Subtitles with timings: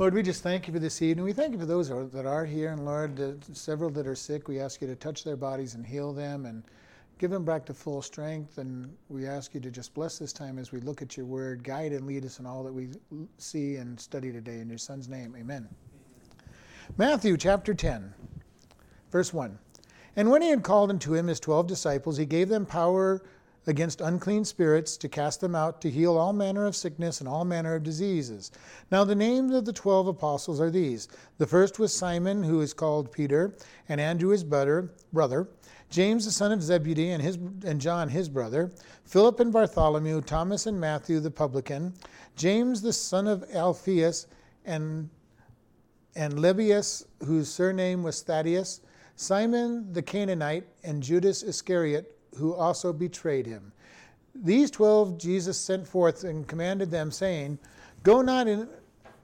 [0.00, 1.26] Lord, we just thank you for this evening.
[1.26, 4.48] We thank you for those that are here, and Lord, the several that are sick,
[4.48, 6.62] we ask you to touch their bodies and heal them and
[7.18, 8.56] give them back to full strength.
[8.56, 11.62] And we ask you to just bless this time as we look at your word,
[11.62, 12.88] guide and lead us in all that we
[13.36, 14.60] see and study today.
[14.60, 15.68] In your Son's name, amen.
[16.96, 18.14] Matthew chapter 10,
[19.12, 19.58] verse 1.
[20.16, 23.20] And when he had called unto him his twelve disciples, he gave them power
[23.66, 27.44] against unclean spirits to cast them out, to heal all manner of sickness and all
[27.44, 28.50] manner of diseases.
[28.90, 31.08] Now, the names of the twelve apostles are these
[31.38, 33.54] the first was Simon, who is called Peter,
[33.88, 35.48] and Andrew his brother, brother
[35.90, 38.70] James the son of Zebedee, and, his, and John his brother,
[39.04, 41.92] Philip and Bartholomew, Thomas and Matthew the publican,
[42.36, 44.28] James the son of Alphaeus,
[44.64, 45.10] and,
[46.14, 48.82] and Lebbaeus, whose surname was Thaddeus,
[49.16, 53.72] Simon the Canaanite, and Judas Iscariot, who also betrayed him.
[54.34, 57.58] These twelve Jesus sent forth and commanded them, saying,
[58.02, 58.68] Go not, in,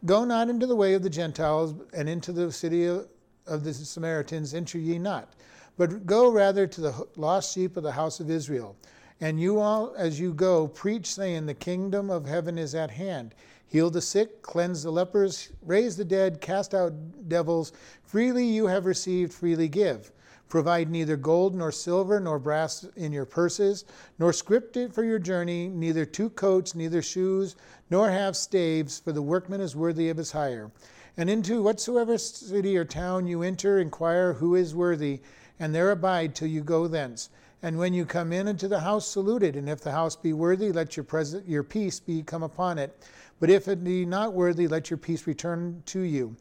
[0.04, 3.08] go not into the way of the Gentiles, and into the city of,
[3.46, 5.34] of the Samaritans enter ye not,
[5.76, 8.76] but go rather to the lost sheep of the house of Israel.
[9.20, 13.34] And you all, as you go, preach, saying, The kingdom of heaven is at hand.
[13.68, 16.92] Heal the sick, cleanse the lepers, raise the dead, cast out
[17.28, 17.72] devils.
[18.02, 20.12] Freely you have received, freely give.
[20.48, 23.84] Provide neither gold nor silver nor brass in your purses,
[24.18, 27.56] nor script it for your journey, neither two coats, neither shoes,
[27.90, 30.70] nor have staves, for the workman is worthy of his hire.
[31.16, 35.20] And into whatsoever city or town you enter, inquire who is worthy,
[35.58, 37.28] and there abide till you go thence.
[37.62, 39.56] And when you come in into the house, salute it.
[39.56, 42.96] And if the house be worthy, let your, present, your peace be come upon it.
[43.40, 46.36] But if it be not worthy, let your peace return to you.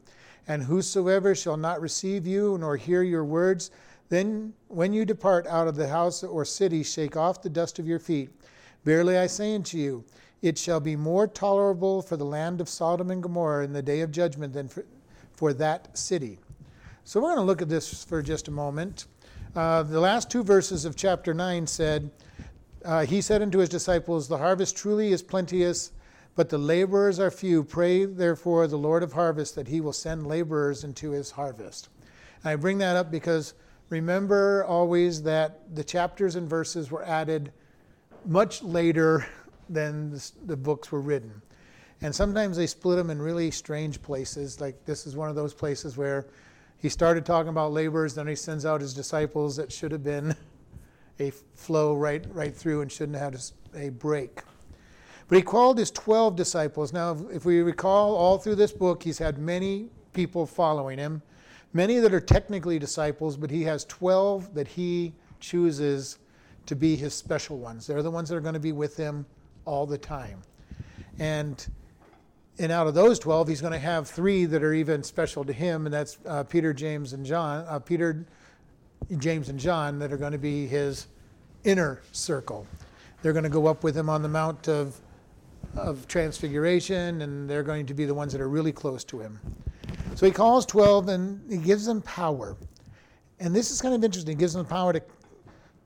[0.46, 3.70] And whosoever shall not receive you nor hear your words,
[4.08, 7.86] then, when you depart out of the house or city, shake off the dust of
[7.86, 8.30] your feet.
[8.84, 10.04] Verily I say unto you,
[10.42, 14.00] it shall be more tolerable for the land of Sodom and Gomorrah in the day
[14.00, 14.84] of judgment than for,
[15.34, 16.38] for that city.
[17.04, 19.06] So we're going to look at this for just a moment.
[19.56, 22.10] Uh, the last two verses of chapter 9 said,
[22.84, 25.92] uh, He said unto his disciples, The harvest truly is plenteous,
[26.36, 27.64] but the laborers are few.
[27.64, 31.88] Pray therefore the Lord of harvest that he will send laborers into his harvest.
[32.42, 33.54] And I bring that up because
[33.88, 37.52] Remember always that the chapters and verses were added
[38.24, 39.26] much later
[39.68, 41.40] than the books were written.
[42.02, 44.60] And sometimes they split them in really strange places.
[44.60, 46.26] Like this is one of those places where
[46.78, 50.34] he started talking about laborers, then he sends out his disciples that should have been
[51.20, 53.40] a flow right, right through and shouldn't have
[53.74, 54.40] a break.
[55.28, 56.92] But he called his 12 disciples.
[56.92, 61.22] Now, if we recall, all through this book, he's had many people following him
[61.76, 66.18] many that are technically disciples, but he has 12 that he chooses
[66.66, 67.86] to be his special ones.
[67.86, 69.26] They're the ones that are going to be with him
[69.64, 70.42] all the time.
[71.18, 71.64] And
[72.58, 75.52] and out of those 12, he's going to have three that are even special to
[75.52, 77.66] him, and that's uh, Peter, James, and John.
[77.68, 78.24] Uh, Peter,
[79.18, 81.06] James, and John that are going to be his
[81.64, 82.66] inner circle.
[83.20, 84.98] They're going to go up with him on the Mount of,
[85.76, 89.38] of Transfiguration, and they're going to be the ones that are really close to him.
[90.16, 92.56] So he calls 12 and he gives them power.
[93.38, 94.34] And this is kind of interesting.
[94.34, 95.02] He gives them power to,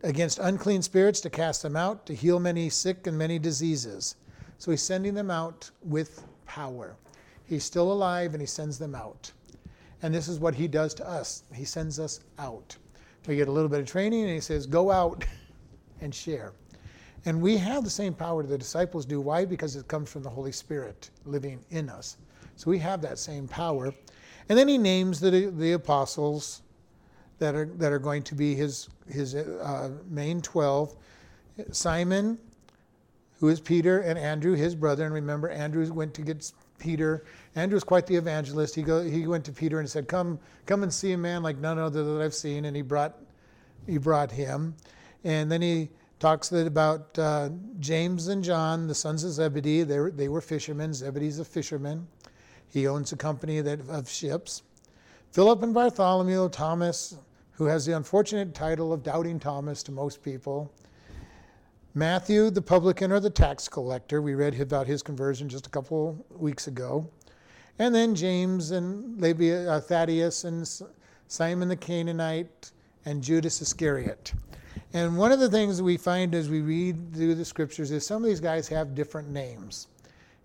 [0.04, 4.14] against unclean spirits to cast them out, to heal many sick and many diseases.
[4.58, 6.94] So he's sending them out with power.
[7.44, 9.32] He's still alive and he sends them out.
[10.00, 11.42] And this is what he does to us.
[11.52, 12.76] He sends us out.
[13.26, 15.24] We get a little bit of training and he says, go out
[16.00, 16.52] and share.
[17.24, 19.20] And we have the same power the disciples do.
[19.20, 19.44] Why?
[19.44, 22.16] Because it comes from the Holy Spirit living in us.
[22.54, 23.92] So we have that same power.
[24.50, 26.62] And then he names the, the apostles
[27.38, 30.96] that are, that are going to be his, his uh, main 12
[31.70, 32.36] Simon,
[33.38, 35.04] who is Peter, and Andrew, his brother.
[35.04, 36.50] And remember, Andrew went to get
[36.80, 37.24] Peter.
[37.54, 38.74] Andrew's quite the evangelist.
[38.74, 41.58] He, go, he went to Peter and said, come, come and see a man like
[41.58, 42.64] none other that I've seen.
[42.64, 43.14] And he brought,
[43.86, 44.74] he brought him.
[45.22, 49.84] And then he talks about uh, James and John, the sons of Zebedee.
[49.84, 50.92] They were, they were fishermen.
[50.92, 52.08] Zebedee's a fisherman.
[52.70, 54.62] He owns a company that, of ships.
[55.32, 57.16] Philip and Bartholomew, Thomas,
[57.52, 60.72] who has the unfortunate title of Doubting Thomas to most people.
[61.94, 64.22] Matthew, the publican or the tax collector.
[64.22, 67.08] We read about his conversion just a couple weeks ago.
[67.80, 70.68] And then James and Lebbaeus, uh, Thaddeus and
[71.26, 72.70] Simon the Canaanite
[73.04, 74.32] and Judas Iscariot.
[74.92, 78.22] And one of the things we find as we read through the scriptures is some
[78.22, 79.88] of these guys have different names.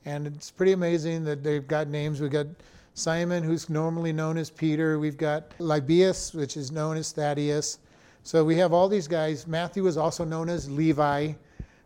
[0.06, 2.22] And it's pretty amazing that they've got names.
[2.22, 2.48] We've got
[2.94, 5.00] Simon, who's normally known as Peter.
[5.00, 7.80] We've got Lebbaeus, which is known as Thaddeus.
[8.24, 9.48] So we have all these guys.
[9.48, 11.34] Matthew is also known as Levi.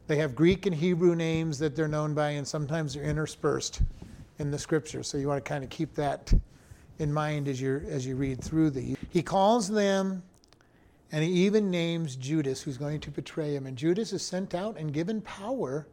[0.08, 3.82] They have Greek and Hebrew names that they're known by, and sometimes they're interspersed
[4.40, 5.04] in the scripture.
[5.04, 6.34] So you want to kind of keep that
[7.00, 8.98] in mind as you as you read through these.
[9.10, 10.22] He calls them
[11.12, 14.78] and he even names Judas who's going to betray him and Judas is sent out
[14.78, 15.88] and given power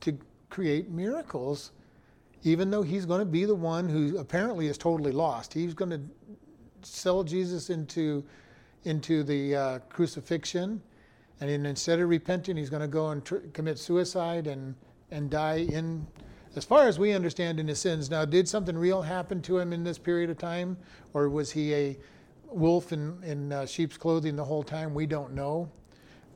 [0.00, 0.16] to
[0.50, 1.72] create miracles
[2.42, 5.52] even though he's going to be the one who apparently is totally lost.
[5.52, 6.00] He's going to
[6.82, 8.24] sell Jesus into
[8.84, 10.80] into the uh, crucifixion
[11.40, 14.76] and instead of repenting he's going to go and tr- commit suicide and
[15.10, 16.06] and die in
[16.54, 18.08] as far as we understand in his sins.
[18.10, 20.78] Now, did something real happen to him in this period of time,
[21.12, 21.98] or was he a
[22.46, 24.94] wolf in, in uh, sheep's clothing the whole time?
[24.94, 25.70] We don't know.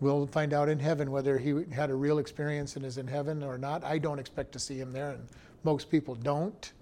[0.00, 3.42] We'll find out in heaven whether he had a real experience and is in heaven
[3.42, 3.84] or not.
[3.84, 5.28] I don't expect to see him there, and
[5.62, 6.72] most people don't.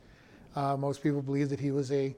[0.54, 2.14] Uh, most people believe that he was a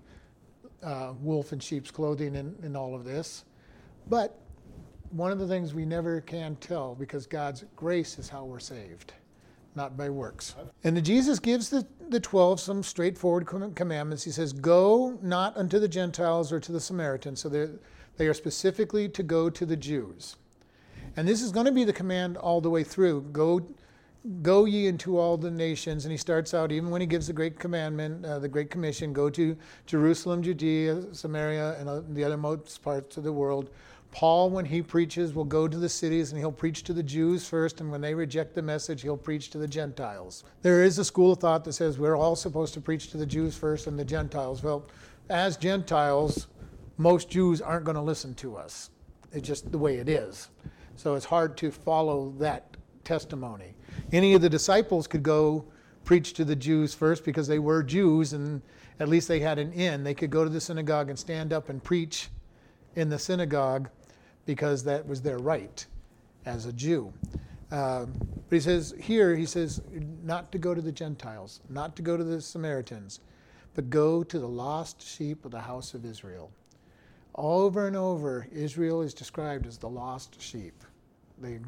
[0.82, 3.44] uh, wolf in sheep's clothing in, in all of this.
[4.08, 4.38] But
[5.10, 9.14] one of the things we never can tell because God's grace is how we're saved
[9.74, 10.54] not by works.
[10.84, 14.24] And Jesus gives the, the 12 some straightforward commandments.
[14.24, 17.40] He says, Go not unto the Gentiles or to the Samaritans.
[17.40, 17.48] So
[18.16, 20.36] they are specifically to go to the Jews.
[21.16, 23.22] And this is going to be the command all the way through.
[23.32, 23.66] Go,
[24.42, 26.04] go ye into all the nations.
[26.04, 29.12] And he starts out, even when he gives the great commandment, uh, the great commission,
[29.12, 33.70] go to Jerusalem, Judea, Samaria, and uh, the othermost parts of the world
[34.12, 37.46] Paul, when he preaches, will go to the cities and he'll preach to the Jews
[37.46, 40.44] first, and when they reject the message, he'll preach to the Gentiles.
[40.62, 43.26] There is a school of thought that says we're all supposed to preach to the
[43.26, 44.62] Jews first and the Gentiles.
[44.62, 44.86] Well,
[45.28, 46.48] as Gentiles,
[46.98, 48.90] most Jews aren't going to listen to us.
[49.32, 50.48] It's just the way it is.
[51.00, 53.74] So it's hard to follow that testimony.
[54.12, 55.64] Any of the disciples could go
[56.04, 58.60] preach to the Jews first because they were Jews and
[58.98, 60.04] at least they had an in.
[60.04, 62.28] They could go to the synagogue and stand up and preach
[62.96, 63.88] in the synagogue
[64.44, 65.86] because that was their right
[66.44, 67.14] as a Jew.
[67.70, 68.12] Um,
[68.50, 69.80] but he says here, he says,
[70.22, 73.20] not to go to the Gentiles, not to go to the Samaritans,
[73.74, 76.50] but go to the lost sheep of the house of Israel.
[77.36, 80.74] Over and over, Israel is described as the lost sheep.
[81.40, 81.60] They're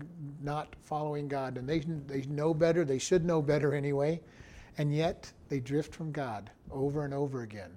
[0.42, 4.20] not following God, and they, they know better, they should know better anyway,
[4.78, 7.70] and yet they drift from God over and over again.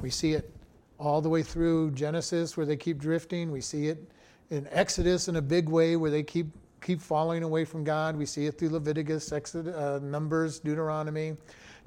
[0.00, 0.50] We see it
[0.98, 3.50] all the way through Genesis, where they keep drifting.
[3.50, 4.08] We see it
[4.50, 6.46] in Exodus in a big way where they keep
[6.80, 8.16] keep falling away from God.
[8.16, 11.36] We see it through Leviticus, Exodus, uh, Numbers, Deuteronomy.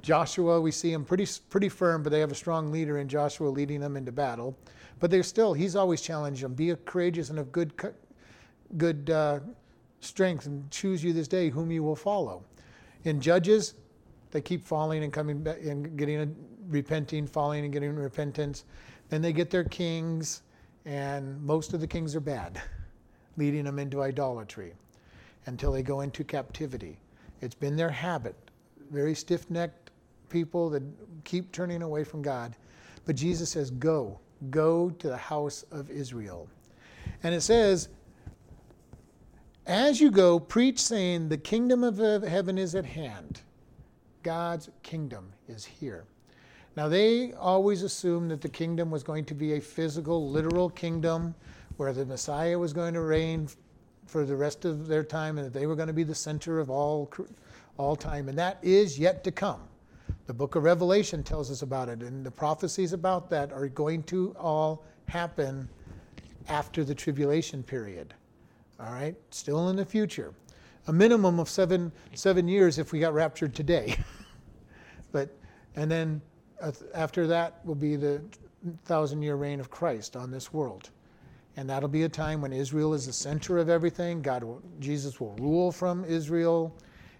[0.02, 3.48] Joshua, we see him pretty pretty firm, but they have a strong leader in Joshua
[3.48, 4.56] leading them into battle.
[4.98, 7.74] But they're still, he's always challenged them: be courageous and of good
[8.76, 9.40] good uh,
[10.00, 12.44] strength, and choose you this day whom you will follow.
[13.04, 13.74] In Judges,
[14.30, 16.28] they keep falling and coming back and getting a,
[16.68, 18.64] repenting, falling and getting repentance.
[19.08, 20.42] Then they get their kings
[20.84, 22.60] and most of the kings are bad,
[23.36, 24.72] leading them into idolatry
[25.46, 26.98] until they go into captivity.
[27.40, 28.36] It's been their habit,
[28.90, 29.90] very stiff necked
[30.28, 30.82] people that
[31.24, 32.56] keep turning away from God.
[33.04, 34.18] But Jesus says, Go,
[34.50, 36.48] go to the house of Israel.
[37.22, 37.88] And it says,
[39.66, 43.40] As you go, preach, saying, The kingdom of heaven is at hand.
[44.22, 46.04] God's kingdom is here.
[46.76, 51.34] Now, they always assumed that the kingdom was going to be a physical, literal kingdom
[51.78, 53.48] where the Messiah was going to reign
[54.06, 56.60] for the rest of their time and that they were going to be the center
[56.60, 57.10] of all,
[57.76, 58.28] all time.
[58.28, 59.62] And that is yet to come.
[60.28, 64.04] The book of Revelation tells us about it, and the prophecies about that are going
[64.04, 65.68] to all happen
[66.48, 68.14] after the tribulation period.
[68.80, 69.14] All right?
[69.30, 70.32] Still in the future.
[70.88, 73.96] A minimum of seven, seven years if we got raptured today.
[75.12, 75.30] but,
[75.74, 76.20] and then
[76.60, 78.22] uh, after that will be the
[78.84, 80.90] thousand year reign of Christ on this world.
[81.56, 84.20] And that'll be a time when Israel is the center of everything.
[84.20, 86.76] God will, Jesus will rule from Israel,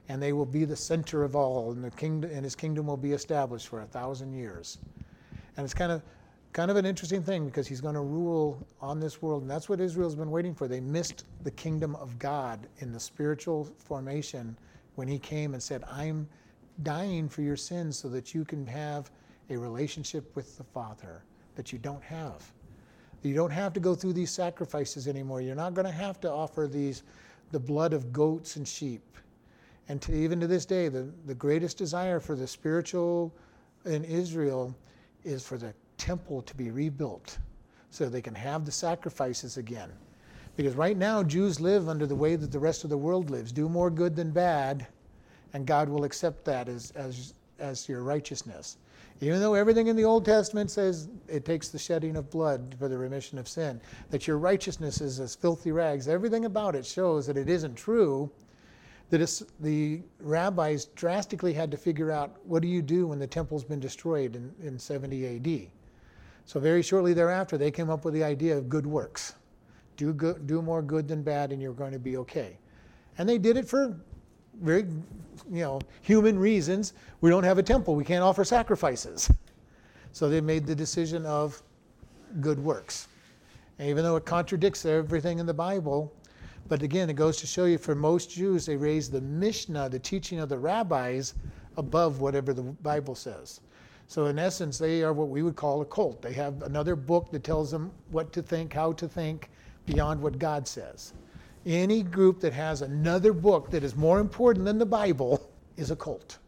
[0.09, 2.99] and they will be the center of all, and the kingdom and his kingdom will
[2.99, 4.79] be established for a thousand years.
[5.57, 6.03] And it's kind of
[6.57, 9.69] kind of an interesting thing because he's going to rule on this world, and that's
[9.69, 10.67] what Israel's been waiting for.
[10.67, 14.57] They missed the kingdom of God in the spiritual formation
[14.95, 16.27] when he came and said, I'm
[16.83, 19.11] dying for your sins so that you can have
[19.51, 21.23] a relationship with the Father
[21.57, 22.51] that you don't have.
[23.23, 25.43] You don't have to go through these sacrifices anymore.
[25.43, 27.03] You're not going to have to offer these
[27.53, 29.19] the blood of goats and sheep.
[29.91, 33.35] And to, even to this day, the, the greatest desire for the spiritual
[33.85, 34.75] in Israel
[35.23, 35.75] is for the
[36.07, 37.39] temple to be rebuilt
[37.91, 39.91] so they can have the sacrifices again.
[40.55, 43.51] Because right now, Jews live under the way that the rest of the world lives
[43.51, 44.87] do more good than bad,
[45.53, 48.77] and God will accept that as, as, as your righteousness.
[49.21, 52.89] Even though everything in the Old Testament says it takes the shedding of blood for
[52.89, 57.27] the remission of sin, that your righteousness is as filthy rags, everything about it shows
[57.27, 58.31] that it isn't true.
[59.11, 63.65] That the rabbis drastically had to figure out what do you do when the temple's
[63.65, 65.71] been destroyed in, in 70 AD.
[66.47, 69.35] So, very shortly thereafter, they came up with the idea of good works.
[69.97, 72.57] Do, good, do more good than bad, and you're going to be okay.
[73.19, 73.97] And they did it for
[74.63, 74.87] very
[75.51, 76.95] you know, human reasons.
[77.21, 79.31] We don't have a temple, we can't offer sacrifices.
[80.13, 81.61] So they made the decision of
[82.41, 83.09] good works.
[83.79, 86.13] And even though it contradicts everything in the Bible,
[86.69, 89.99] but again, it goes to show you for most Jews, they raise the Mishnah, the
[89.99, 91.35] teaching of the rabbis,
[91.77, 93.61] above whatever the Bible says.
[94.09, 96.23] So, in essence, they are what we would call a cult.
[96.23, 99.51] They have another book that tells them what to think, how to think,
[99.85, 101.13] beyond what God says.
[101.65, 105.97] Any group that has another book that is more important than the Bible is a
[105.97, 106.39] cult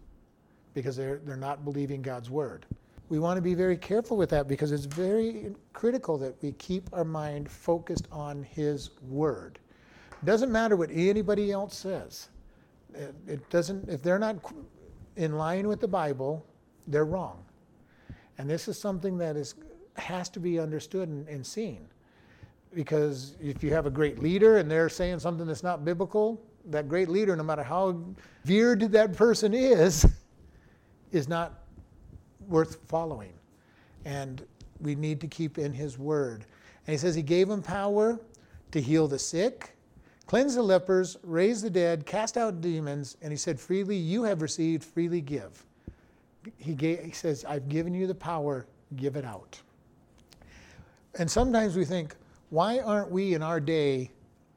[0.74, 2.66] because they're, they're not believing God's word
[3.08, 6.88] we want to be very careful with that because it's very critical that we keep
[6.92, 9.58] our mind focused on His Word.
[10.10, 12.28] It doesn't matter what anybody else says.
[12.94, 13.88] It, it doesn't.
[13.88, 14.36] If they're not
[15.16, 16.44] in line with the Bible,
[16.86, 17.44] they're wrong.
[18.38, 19.54] And this is something that is
[19.96, 21.86] has to be understood and, and seen.
[22.74, 26.88] Because if you have a great leader and they're saying something that's not biblical, that
[26.88, 28.00] great leader, no matter how
[28.44, 30.06] veered that person is,
[31.12, 31.64] is not
[32.46, 33.32] worth following.
[34.04, 34.46] And
[34.80, 36.44] we need to keep in his word.
[36.86, 38.20] And he says he gave him power
[38.70, 39.76] to heal the sick,
[40.26, 44.42] cleanse the lepers, raise the dead, cast out demons, and he said, Freely you have
[44.42, 45.64] received, freely give.
[46.56, 49.60] He, gave, he says, I've given you the power, give it out.
[51.18, 52.14] And sometimes we think,
[52.50, 54.10] why aren't we in our day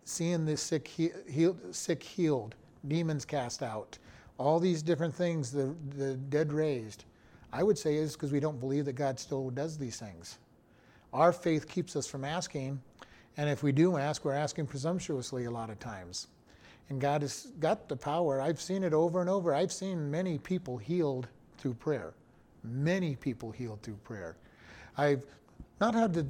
[0.05, 2.55] seeing this sick, healed, sick healed,
[2.87, 3.97] demons cast out,
[4.37, 7.05] all these different things, the, the dead raised?
[7.53, 10.39] I would say is because we don't believe that God still does these things.
[11.13, 12.81] Our faith keeps us from asking,
[13.37, 16.27] and if we do ask, we're asking presumptuously a lot of times.
[16.89, 18.41] And God has got the power.
[18.41, 19.53] I've seen it over and over.
[19.53, 21.27] I've seen many people healed
[21.61, 22.13] through prayer.
[22.63, 24.35] Many people healed through prayer.
[24.97, 25.21] I've
[25.79, 26.23] not had the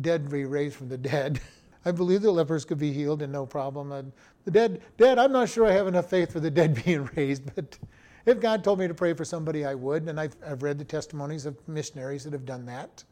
[0.00, 1.40] dead be raised from the dead.
[1.84, 4.12] I believe the lepers could be healed and no problem.
[4.44, 7.54] The dead, dead, I'm not sure I have enough faith for the dead being raised,
[7.54, 7.76] but
[8.24, 10.08] if God told me to pray for somebody, I would.
[10.08, 13.02] And I've, I've read the testimonies of missionaries that have done that,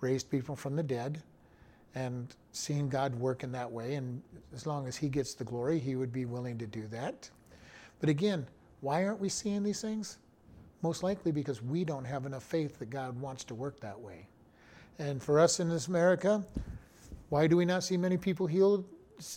[0.00, 1.22] raised people from the dead,
[1.94, 3.94] and seen God work in that way.
[3.94, 4.22] And
[4.54, 7.30] as long as He gets the glory, He would be willing to do that.
[8.00, 8.46] But again,
[8.82, 10.18] why aren't we seeing these things?
[10.82, 14.26] Most likely because we don't have enough faith that God wants to work that way.
[14.98, 16.44] And for us in this America,
[17.30, 18.84] why do we not see many people healed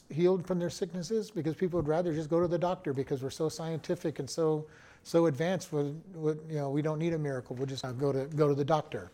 [0.09, 1.31] healed from their sicknesses?
[1.31, 4.65] Because people would rather just go to the doctor because we're so scientific and so
[5.03, 5.71] so advanced.
[5.71, 6.01] With,
[6.50, 7.55] you know, we don't need a miracle.
[7.55, 9.12] We'll just uh, go to go to the doctor,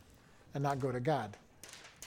[0.54, 1.36] and not go to God.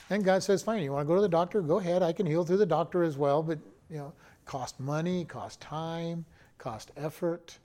[0.09, 1.61] And God says, "Fine, you want to go to the doctor?
[1.61, 2.01] Go ahead.
[2.01, 4.13] I can heal through the doctor as well, but you know,
[4.45, 6.25] cost money, cost time,
[6.57, 7.57] cost effort.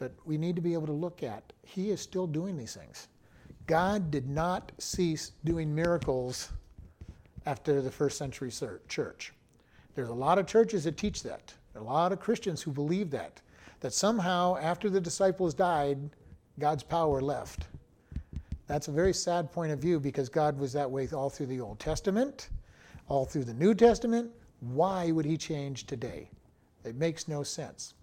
[0.00, 3.06] But we need to be able to look at He is still doing these things.
[3.68, 6.50] God did not cease doing miracles
[7.46, 8.50] after the first century
[8.88, 9.32] church.
[9.94, 11.54] There's a lot of churches that teach that.
[11.76, 13.40] a lot of Christians who believe that
[13.80, 15.98] that somehow after the disciples died,
[16.58, 17.66] God's power left.
[18.66, 21.60] That's a very sad point of view because God was that way all through the
[21.60, 22.50] Old Testament,
[23.08, 24.30] all through the New Testament.
[24.60, 26.30] Why would he change today?
[26.84, 27.94] It makes no sense.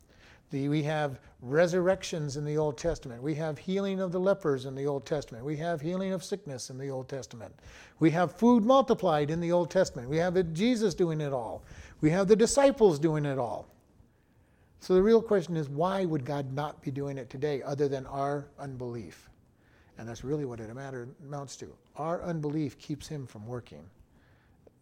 [0.50, 3.22] The, we have resurrections in the Old Testament.
[3.22, 5.44] We have healing of the lepers in the Old Testament.
[5.44, 7.54] We have healing of sickness in the Old Testament.
[8.00, 10.10] We have food multiplied in the Old Testament.
[10.10, 11.64] We have Jesus doing it all.
[12.00, 13.68] We have the disciples doing it all.
[14.80, 18.06] So the real question is why would God not be doing it today other than
[18.06, 19.30] our unbelief?
[19.98, 21.68] And that's really what it amounts to.
[21.96, 23.84] Our unbelief keeps him from working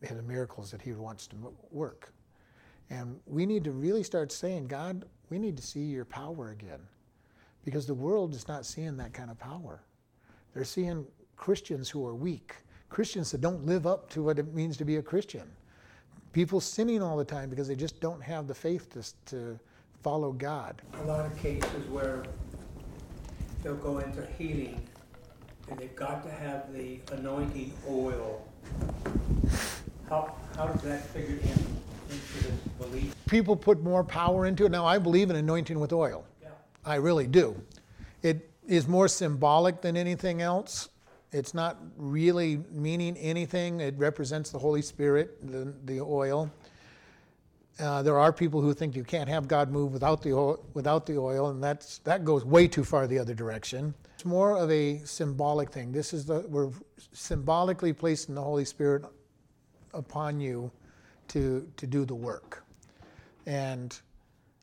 [0.01, 1.35] in the miracles that he wants to
[1.71, 2.11] work.
[2.89, 6.79] And we need to really start saying, God, we need to see your power again.
[7.63, 9.81] Because the world is not seeing that kind of power.
[10.53, 11.05] They're seeing
[11.35, 12.55] Christians who are weak,
[12.89, 15.47] Christians that don't live up to what it means to be a Christian.
[16.31, 19.59] People sinning all the time because they just don't have the faith to, to
[20.03, 20.81] follow God.
[21.01, 22.23] A lot of cases where
[23.63, 24.87] they'll go into healing
[25.69, 28.47] and they've got to have the anointing oil.
[30.09, 31.65] How, how does that figure in?
[33.27, 34.71] People put more power into it.
[34.71, 36.25] Now, I believe in anointing with oil.
[36.41, 36.49] Yeah.
[36.85, 37.59] I really do.
[38.21, 40.89] It is more symbolic than anything else.
[41.31, 43.81] It's not really meaning anything.
[43.81, 46.51] It represents the Holy Spirit, the, the oil.
[47.77, 51.05] Uh, there are people who think you can't have God move without the oil, without
[51.05, 53.93] the oil, and that's that goes way too far the other direction.
[54.13, 55.91] It's more of a symbolic thing.
[55.91, 56.71] This is the we're
[57.11, 59.03] symbolically placing the Holy Spirit
[59.93, 60.71] upon you
[61.29, 62.63] to to do the work,
[63.45, 63.99] and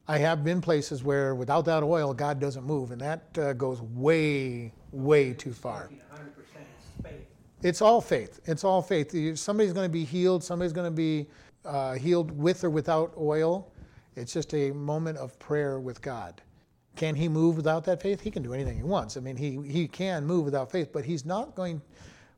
[0.09, 3.81] I have been places where without that oil, God doesn't move, and that uh, goes
[3.81, 5.91] way, way too far.
[7.63, 8.41] It's all faith.
[8.45, 9.39] It's all faith.
[9.39, 10.43] Somebody's going to be healed.
[10.43, 11.29] Somebody's going to be
[11.65, 13.73] uh, healed with or without oil.
[14.17, 16.43] It's just a moment of prayer with God.
[16.97, 18.21] Can he move without that faith?
[18.21, 19.17] He can do anything he wants.
[19.17, 21.81] I mean, he, he can move without faith, but he's not going.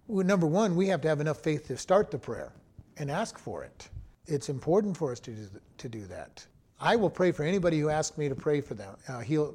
[0.06, 2.52] Well, number one, we have to have enough faith to start the prayer
[2.98, 3.88] and ask for it.
[4.26, 6.46] It's important for us to do, to do that.
[6.80, 9.54] I will pray for anybody who asks me to pray for them, uh, heal,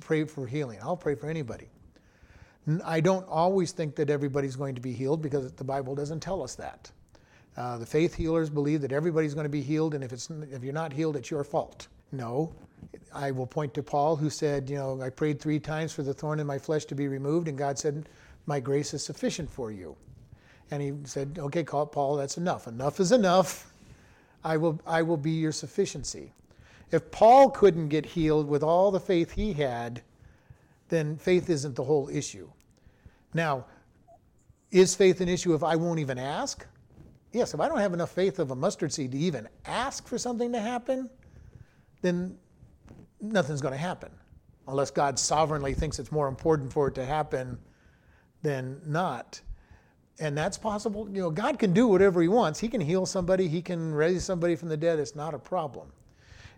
[0.00, 0.78] pray for healing.
[0.82, 1.68] I'll pray for anybody.
[2.84, 6.42] I don't always think that everybody's going to be healed because the Bible doesn't tell
[6.42, 6.90] us that.
[7.56, 10.62] Uh, the faith healers believe that everybody's going to be healed, and if, it's, if
[10.62, 11.88] you're not healed, it's your fault.
[12.12, 12.54] No.
[13.14, 16.14] I will point to Paul, who said, You know, I prayed three times for the
[16.14, 18.08] thorn in my flesh to be removed, and God said,
[18.46, 19.96] My grace is sufficient for you.
[20.70, 22.66] And he said, Okay, Paul, that's enough.
[22.66, 23.71] Enough is enough.
[24.44, 26.32] I will, I will be your sufficiency.
[26.90, 30.02] If Paul couldn't get healed with all the faith he had,
[30.88, 32.50] then faith isn't the whole issue.
[33.32, 33.64] Now,
[34.70, 36.66] is faith an issue if I won't even ask?
[37.32, 40.18] Yes, if I don't have enough faith of a mustard seed to even ask for
[40.18, 41.08] something to happen,
[42.02, 42.36] then
[43.20, 44.10] nothing's going to happen.
[44.68, 47.58] Unless God sovereignly thinks it's more important for it to happen
[48.42, 49.40] than not.
[50.22, 51.08] And that's possible.
[51.12, 52.60] You know, God can do whatever He wants.
[52.60, 55.00] He can heal somebody, He can raise somebody from the dead.
[55.00, 55.88] It's not a problem.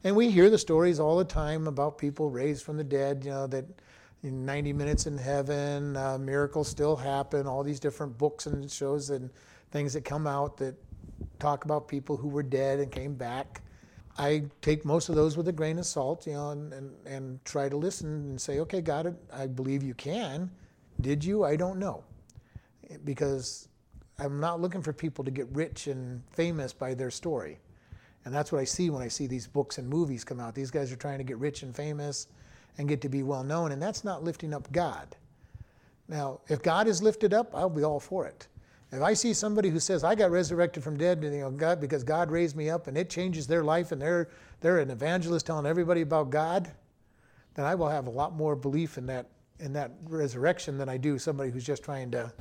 [0.05, 3.31] And we hear the stories all the time about people raised from the dead, you
[3.31, 3.65] know, that
[4.23, 9.31] 90 minutes in heaven, uh, miracles still happen, all these different books and shows and
[9.71, 10.75] things that come out that
[11.39, 13.63] talk about people who were dead and came back.
[14.19, 17.45] I take most of those with a grain of salt, you know, and, and, and
[17.47, 20.51] try to listen and say, okay, God, I believe you can.
[21.01, 21.45] Did you?
[21.45, 22.05] I don't know.
[23.05, 23.69] Because
[24.19, 27.59] I'm not looking for people to get rich and famous by their story.
[28.25, 30.55] And that's what I see when I see these books and movies come out.
[30.55, 32.27] These guys are trying to get rich and famous
[32.79, 35.15] and get to be well known, and that's not lifting up God.
[36.09, 38.49] Now, if God is lifted up, I'll be all for it.
[38.93, 42.05] If I see somebody who says, I got resurrected from dead you know, God, because
[42.05, 44.29] God raised me up and it changes their life and they're,
[44.61, 46.71] they're an evangelist telling everybody about God,
[47.55, 49.27] then I will have a lot more belief in that,
[49.59, 52.33] in that resurrection than I do somebody who's just trying to.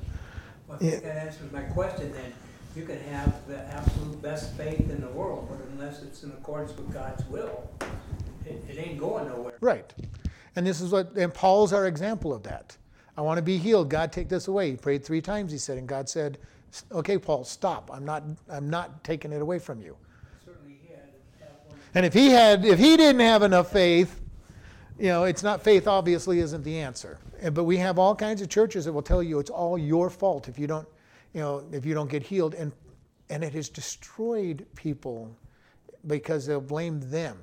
[0.67, 2.33] Well, I think that answers my question then.
[2.75, 6.75] You can have the absolute best faith in the world, but unless it's in accordance
[6.75, 7.69] with God's will,
[8.45, 9.53] it, it ain't going nowhere.
[9.61, 9.93] Right.
[10.55, 12.75] And this is what, and Paul's our example of that.
[13.15, 13.89] I want to be healed.
[13.89, 14.71] God, take this away.
[14.71, 16.39] He prayed three times, he said, and God said,
[16.91, 17.91] Okay, Paul, stop.
[17.93, 19.95] I'm not, I'm not taking it away from you.
[20.43, 21.09] Certainly he had
[21.93, 24.19] And if he had, if he didn't have enough faith,
[24.99, 27.17] you know, it's not faith obviously isn't the answer.
[27.51, 30.47] But we have all kinds of churches that will tell you it's all your fault
[30.47, 30.87] if you don't,
[31.33, 32.53] you know, if you don't get healed.
[32.53, 32.71] And
[33.29, 35.35] and it has destroyed people
[36.07, 37.37] because they'll blame them.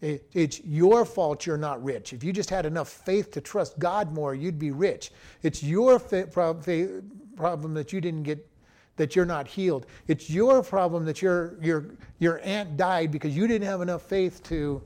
[0.00, 2.12] It's your fault you're not rich.
[2.12, 5.12] If you just had enough faith to trust God more, you'd be rich.
[5.42, 8.48] It's your problem that you didn't get,
[8.96, 9.86] that you're not healed.
[10.08, 11.86] It's your problem that your, your,
[12.18, 14.82] your aunt died because you didn't have enough faith to,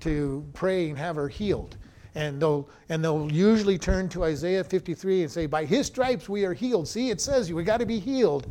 [0.00, 1.76] to pray and have her healed.
[2.14, 6.44] And they'll, and they'll usually turn to Isaiah 53 and say, By his stripes we
[6.44, 6.88] are healed.
[6.88, 8.46] See, it says we got to be healed.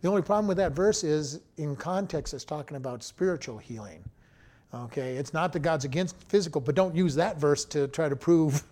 [0.00, 4.02] The only problem with that verse is, in context, it's talking about spiritual healing.
[4.74, 8.16] Okay, it's not that God's against physical, but don't use that verse to try to
[8.16, 8.64] prove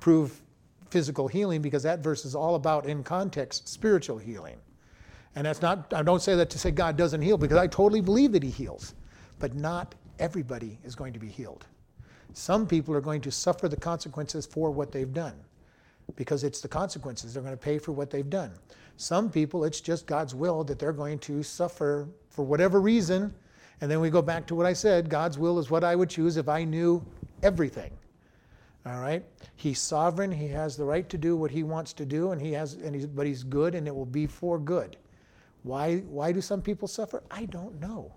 [0.00, 0.42] prove
[0.90, 4.56] physical healing because that verse is all about in context spiritual healing.
[5.34, 8.00] And that's not I don't say that to say God doesn't heal because I totally
[8.00, 8.94] believe that he heals.
[9.38, 11.66] But not everybody is going to be healed.
[12.32, 15.34] Some people are going to suffer the consequences for what they've done
[16.16, 17.34] because it's the consequences.
[17.34, 18.52] They're going to pay for what they've done.
[18.96, 23.34] Some people, it's just God's will that they're going to suffer for whatever reason
[23.80, 26.08] and then we go back to what I said God's will is what I would
[26.08, 27.04] choose if I knew
[27.42, 27.92] everything.
[28.86, 29.24] All right?
[29.56, 30.30] He's sovereign.
[30.30, 32.94] He has the right to do what he wants to do, and he has, and
[32.94, 34.96] he's, but he's good, and it will be for good.
[35.64, 37.22] Why, why do some people suffer?
[37.30, 38.14] I don't know.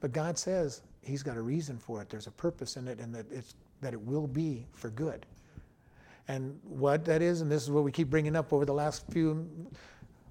[0.00, 2.08] But God says he's got a reason for it.
[2.08, 5.24] There's a purpose in it, and that, it's, that it will be for good.
[6.28, 9.04] And what that is, and this is what we keep bringing up over the last
[9.10, 9.48] few,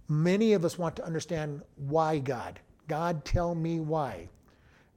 [0.10, 2.60] many of us want to understand why God.
[2.88, 4.28] God, tell me why.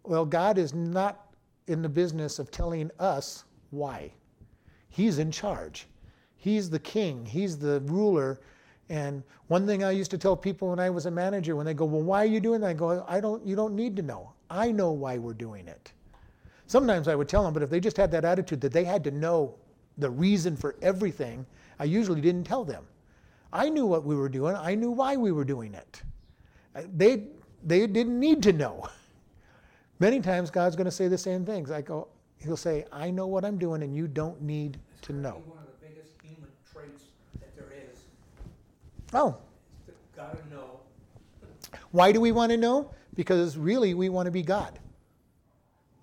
[0.03, 1.33] Well, God is not
[1.69, 4.11] in the business of telling us why.
[4.89, 5.87] He's in charge.
[6.37, 7.25] He's the king.
[7.25, 8.41] He's the ruler.
[8.89, 11.75] And one thing I used to tell people when I was a manager, when they
[11.75, 13.47] go, "Well, why are you doing that?" I go, "I don't.
[13.47, 14.33] You don't need to know.
[14.51, 15.93] I know why we're doing it."
[16.67, 19.03] Sometimes I would tell them, but if they just had that attitude that they had
[19.05, 19.55] to know
[19.97, 21.47] the reason for everything,
[21.79, 22.85] I usually didn't tell them.
[23.53, 24.55] I knew what we were doing.
[24.55, 26.03] I knew why we were doing it.
[26.97, 27.29] They
[27.65, 28.89] they didn't need to know.
[29.99, 31.71] Many times God's going to say the same things.
[31.71, 32.09] I go,
[32.39, 35.43] He'll say, I know what I'm doing and you don't need It's to know.
[35.47, 37.05] One of the biggest human traits
[37.41, 37.99] that there is,
[39.13, 39.37] Oh,
[40.15, 40.79] gotta know.
[41.91, 42.91] why do we want to know?
[43.19, 44.79] Because really we want to be God.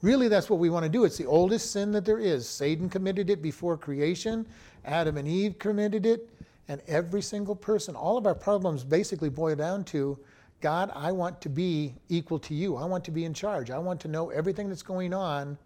[0.02, 1.06] Really, that's what we want to do.
[1.06, 2.46] It's the oldest sin that there is.
[2.46, 4.46] Satan committed it before creation,
[4.84, 6.30] Adam and Eve committed it,
[6.68, 10.20] and every single person, all of our problems basically boil down to
[10.60, 12.76] God, I want to be equal to you.
[12.76, 13.72] I want to be in charge.
[13.72, 15.58] I want to know everything that's going on.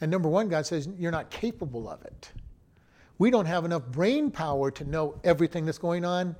[0.00, 2.32] And number one, God says, You're not capable of it.
[3.18, 6.34] We don't have enough brain power to know everything that's going on,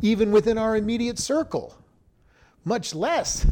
[0.00, 1.76] even within our immediate circle,
[2.64, 3.46] much less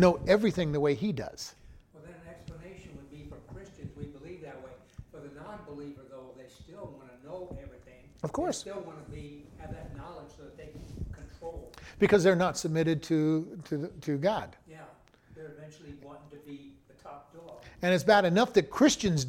[0.00, 1.54] know everything the way He does.
[1.94, 4.70] Well, then an explanation would be for Christians, we believe that way.
[5.12, 8.08] For the non-believer though, they still wanna know everything.
[8.22, 8.62] Of course.
[8.62, 10.82] They still wanna be, have that knowledge so that they can
[11.12, 11.70] control.
[11.98, 14.56] because they're not submitted to, to, to God.
[14.68, 14.78] Yeah,
[15.36, 17.62] they're eventually wanting to be the top dog.
[17.82, 19.26] And it's bad enough that Christians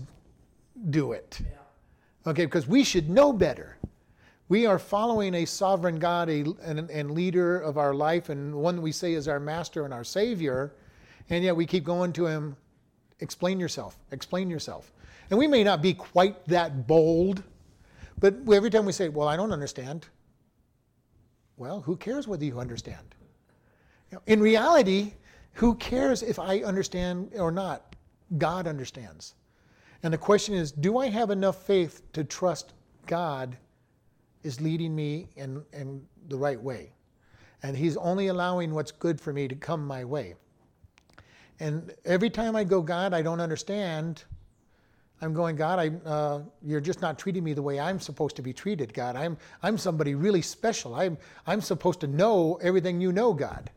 [0.89, 3.77] do it, Yeah, okay, because we should know better.
[4.51, 8.81] We are following a sovereign God a, and, and leader of our life, and one
[8.81, 10.73] we say is our master and our savior,
[11.29, 12.57] and yet we keep going to him,
[13.21, 14.91] explain yourself, explain yourself.
[15.29, 17.43] And we may not be quite that bold,
[18.19, 20.07] but every time we say, Well, I don't understand,
[21.55, 23.15] well, who cares whether you understand?
[24.27, 25.13] In reality,
[25.53, 27.95] who cares if I understand or not?
[28.37, 29.33] God understands.
[30.03, 32.73] And the question is do I have enough faith to trust
[33.07, 33.55] God
[34.43, 36.93] is leading me in, in the right way?
[37.63, 40.35] And He's only allowing what's good for me to come my way.
[41.59, 44.23] And every time I go, God, I don't understand,
[45.21, 48.41] I'm going, God, I, uh, you're just not treating me the way I'm supposed to
[48.41, 49.15] be treated, God.
[49.15, 50.95] I'm, I'm somebody really special.
[50.95, 53.69] I'm, I'm supposed to know everything you know, God.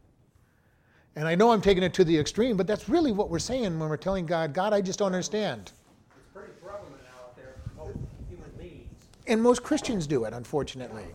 [1.16, 3.78] And I know I'm taking it to the extreme, but that's really what we're saying
[3.78, 5.72] when we're telling God, God, I just don't understand.
[6.16, 7.98] it's pretty prevalent out there, for most
[8.30, 8.90] human beings.
[9.26, 11.06] And most Christians do it, unfortunately.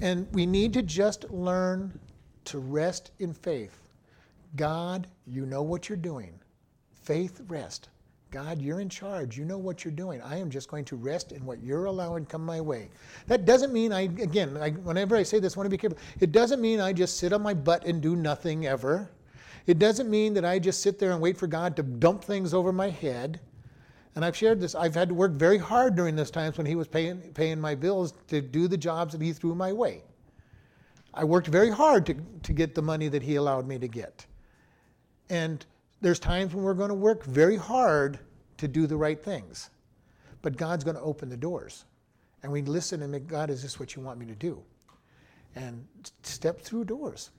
[0.00, 1.98] And we need to just learn
[2.44, 3.88] to rest in faith.
[4.56, 6.38] God, you know what you're doing.
[6.92, 7.88] Faith, rest.
[8.30, 9.36] God, you're in charge.
[9.36, 10.22] You know what you're doing.
[10.22, 12.88] I am just going to rest in what you're allowing come my way.
[13.26, 15.98] That doesn't mean I, again, I, whenever I say this, I want to be careful.
[16.18, 19.10] It doesn't mean I just sit on my butt and do nothing ever.
[19.66, 22.54] It doesn't mean that I just sit there and wait for God to dump things
[22.54, 23.38] over my head.
[24.14, 24.74] And I've shared this.
[24.74, 27.74] I've had to work very hard during those times when He was paying, paying my
[27.74, 30.02] bills to do the jobs that He threw my way.
[31.14, 34.26] I worked very hard to, to get the money that He allowed me to get.
[35.30, 35.64] And
[36.00, 38.18] there's times when we're going to work very hard
[38.58, 39.70] to do the right things.
[40.42, 41.84] But God's going to open the doors.
[42.42, 44.60] And we listen and make, God, is this what you want me to do?
[45.54, 45.86] And
[46.22, 47.30] step through doors.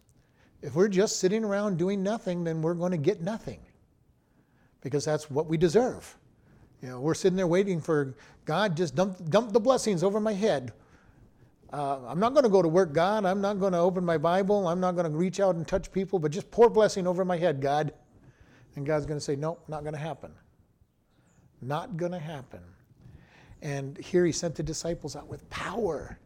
[0.62, 3.60] If we're just sitting around doing nothing, then we're going to get nothing.
[4.82, 6.16] Because that's what we deserve.
[6.84, 10.34] You know, we're sitting there waiting for God just dump, dump the blessings over my
[10.34, 10.74] head.
[11.72, 13.24] Uh, I'm not going to go to work, God.
[13.26, 14.68] I'm not going to open my Bible.
[14.68, 17.38] I'm not going to reach out and touch people, but just pour blessing over my
[17.38, 17.94] head, God.
[18.76, 20.34] And God's going to say, Nope, not going to happen.
[21.62, 22.60] Not going to happen.
[23.62, 26.20] And here he sent the disciples out with power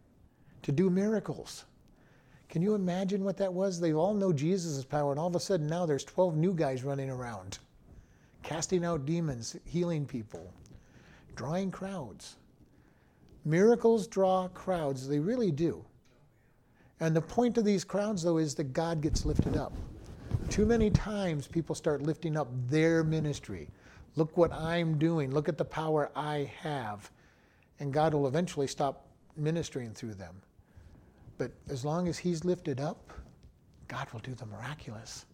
[0.63, 1.65] to do miracles.
[2.49, 3.79] Can you imagine what that was?
[3.79, 6.83] They all know Jesus' power, and all of a sudden now there's 12 new guys
[6.83, 7.59] running around,
[8.47, 10.53] casting out demons, healing people,
[11.35, 12.37] drawing crowds.
[13.43, 15.83] Miracles draw crowds, they really do.
[17.01, 19.73] And the point of these crowds, though, is that God gets lifted up.
[20.49, 23.67] Too many times people start lifting up their ministry.
[24.15, 25.29] Look what I'm doing.
[25.31, 27.11] Look at the power I have.
[27.81, 30.41] And God will eventually stop ministering through them.
[31.37, 33.11] But as long as He's lifted up,
[33.89, 35.25] God will do the miraculous.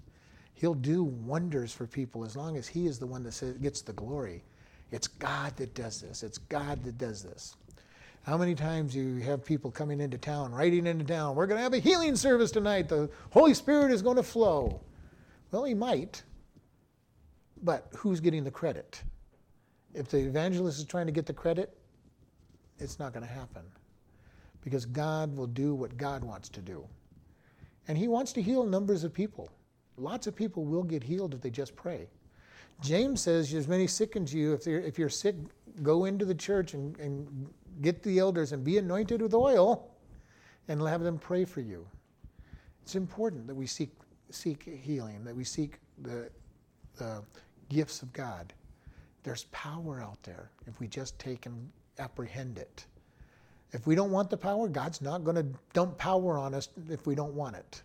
[0.63, 3.91] He'll do wonders for people as long as He is the one that gets the
[3.91, 4.45] glory.
[4.91, 6.23] It's God that does this.
[6.23, 7.57] It's God that does this.
[8.25, 11.63] How many times you have people coming into town, riding into town, we're going to
[11.63, 12.87] have a healing service tonight.
[12.87, 14.79] The Holy Spirit is going to flow.
[15.51, 16.23] Well, he might,
[17.61, 19.03] but who's getting the credit?
[19.93, 21.75] If the evangelist is trying to get the credit,
[22.79, 23.63] it's not going to happen
[24.61, 26.87] because God will do what God wants to do.
[27.89, 29.51] And He wants to heal numbers of people.
[29.97, 32.07] Lots of people will get healed if they just pray.
[32.81, 34.53] James says, There's many sick you.
[34.53, 35.35] If, if you're sick,
[35.81, 37.47] go into the church and, and
[37.81, 39.89] get the elders and be anointed with oil
[40.67, 41.85] and have them pray for you.
[42.81, 43.91] It's important that we seek,
[44.29, 46.29] seek healing, that we seek the,
[46.97, 47.23] the
[47.69, 48.53] gifts of God.
[49.23, 52.85] There's power out there if we just take and apprehend it.
[53.71, 57.07] If we don't want the power, God's not going to dump power on us if
[57.07, 57.81] we don't want it.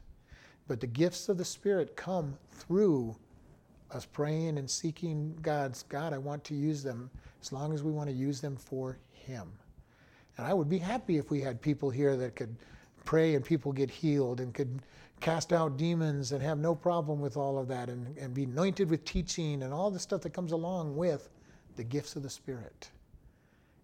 [0.68, 3.16] But the gifts of the Spirit come through
[3.90, 7.90] us praying and seeking God's God, I want to use them as long as we
[7.90, 9.50] want to use them for Him.
[10.36, 12.54] And I would be happy if we had people here that could
[13.06, 14.82] pray and people get healed and could
[15.20, 18.90] cast out demons and have no problem with all of that and, and be anointed
[18.90, 21.30] with teaching and all the stuff that comes along with
[21.76, 22.90] the gifts of the Spirit.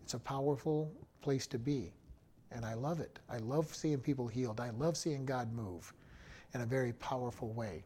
[0.03, 0.93] It's a powerful
[1.23, 1.93] place to be.
[2.53, 3.19] And I love it.
[3.31, 4.61] I love seeing people healed.
[4.61, 5.93] I love seeing God move
[6.55, 7.83] in a very powerful way.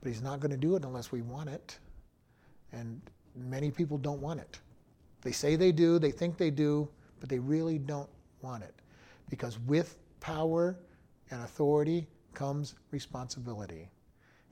[0.00, 1.78] But He's not going to do it unless we want it.
[2.72, 3.00] And
[3.36, 4.58] many people don't want it.
[5.22, 6.88] They say they do, they think they do,
[7.20, 8.10] but they really don't
[8.42, 8.74] want it.
[9.30, 10.76] Because with power
[11.30, 13.88] and authority comes responsibility.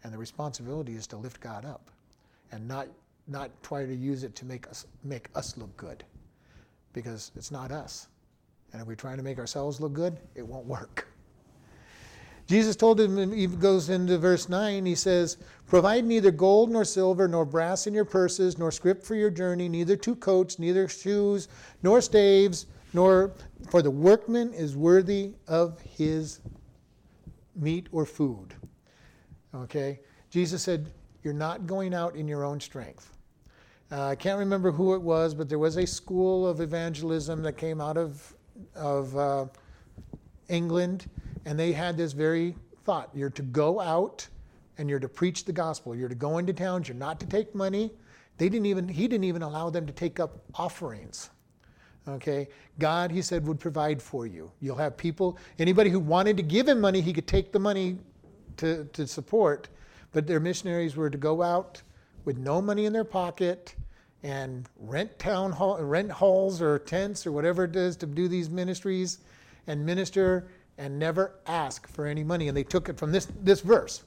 [0.05, 1.91] And the responsibility is to lift God up
[2.51, 2.89] and not,
[3.29, 6.05] not try to use it to make us, make us look good.
[6.93, 8.09] Because it's not us.
[8.73, 11.12] And if we're trying to make ourselves look good, it won't work.
[12.53, 17.27] Jesus told him, he goes into verse 9, he says, Provide neither gold nor silver
[17.27, 21.49] nor brass in your purses, nor scrip for your journey, neither two coats, neither shoes,
[21.83, 23.33] nor staves, nor
[23.71, 26.41] for the workman is worthy of his
[27.57, 28.53] meat or food.
[29.55, 30.01] Okay?
[30.29, 33.17] Jesus said, You're not going out in your own strength.
[33.91, 37.57] Uh, I can't remember who it was, but there was a school of evangelism that
[37.57, 38.35] came out of,
[38.75, 39.47] of uh,
[40.51, 41.09] England
[41.45, 44.27] and they had this very thought you're to go out
[44.79, 45.95] and you're to preach the gospel.
[45.95, 47.91] You're to go into towns, you're not to take money.
[48.39, 51.31] They didn't even, he didn't even allow them to take up offerings.
[52.09, 52.49] Okay?
[52.79, 54.51] God, he said, would provide for you.
[54.61, 57.99] You'll have people, anybody who wanted to give him money, he could take the money
[58.57, 59.69] to, to support.
[60.13, 61.83] But their missionaries were to go out
[62.25, 63.75] with no money in their pocket
[64.23, 68.49] and rent town hall, rent halls or tents or whatever it is to do these
[68.49, 69.19] ministries
[69.67, 72.49] and minister and never ask for any money.
[72.49, 74.03] And they took it from this, this verse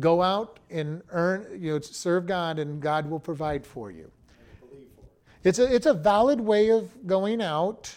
[0.00, 4.10] go out and earn, you know, serve God, and God will provide for you.
[5.44, 7.94] It's a, it's a valid way of going out.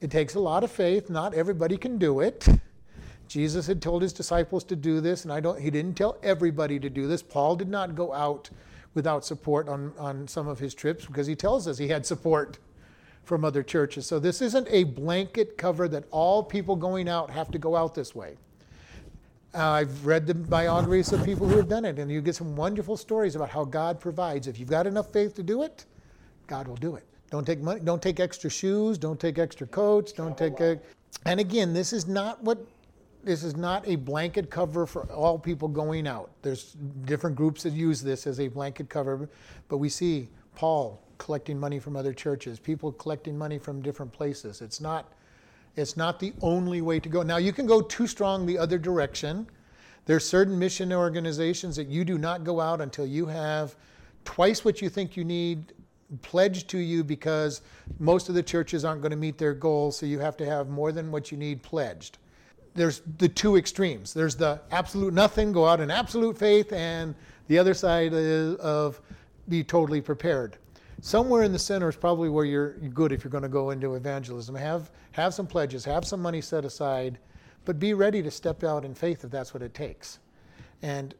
[0.00, 1.10] It takes a lot of faith.
[1.10, 2.48] Not everybody can do it.
[3.28, 6.78] Jesus had told his disciples to do this, and I don't, he didn't tell everybody
[6.78, 7.22] to do this.
[7.22, 8.50] Paul did not go out
[8.94, 12.58] without support on, on some of his trips because he tells us he had support
[13.24, 14.06] from other churches.
[14.06, 17.94] So this isn't a blanket cover that all people going out have to go out
[17.94, 18.36] this way.
[19.54, 22.56] Uh, I've read the biographies of people who have done it, and you get some
[22.56, 24.46] wonderful stories about how God provides.
[24.48, 25.84] If you've got enough faith to do it,
[26.46, 27.04] God will do it.
[27.30, 27.80] Don't take money.
[27.80, 28.98] Don't take extra shoes.
[28.98, 30.12] Don't take extra coats.
[30.12, 30.60] Don't take.
[30.60, 30.80] A,
[31.26, 32.58] and again, this is not what.
[33.24, 36.30] This is not a blanket cover for all people going out.
[36.42, 36.72] There's
[37.04, 39.28] different groups that use this as a blanket cover,
[39.68, 44.60] but we see Paul collecting money from other churches, people collecting money from different places.
[44.60, 45.12] It's not,
[45.76, 47.22] it's not the only way to go.
[47.22, 49.46] Now, you can go too strong the other direction.
[50.06, 53.76] There's certain mission organizations that you do not go out until you have
[54.24, 55.72] twice what you think you need
[56.20, 57.62] pledged to you because
[57.98, 60.68] most of the churches aren't going to meet their goals, so you have to have
[60.68, 62.18] more than what you need pledged.
[62.74, 64.12] There's the two extremes.
[64.12, 67.14] There's the absolute nothing, go out in absolute faith, and
[67.48, 69.00] the other side of
[69.48, 70.56] be totally prepared
[71.02, 73.94] somewhere in the center is probably where you're good if you're going to go into
[73.94, 74.54] evangelism.
[74.54, 77.18] Have have some pledges, have some money set aside,
[77.66, 80.20] but be ready to step out in faith if that's what it takes.
[80.80, 81.14] And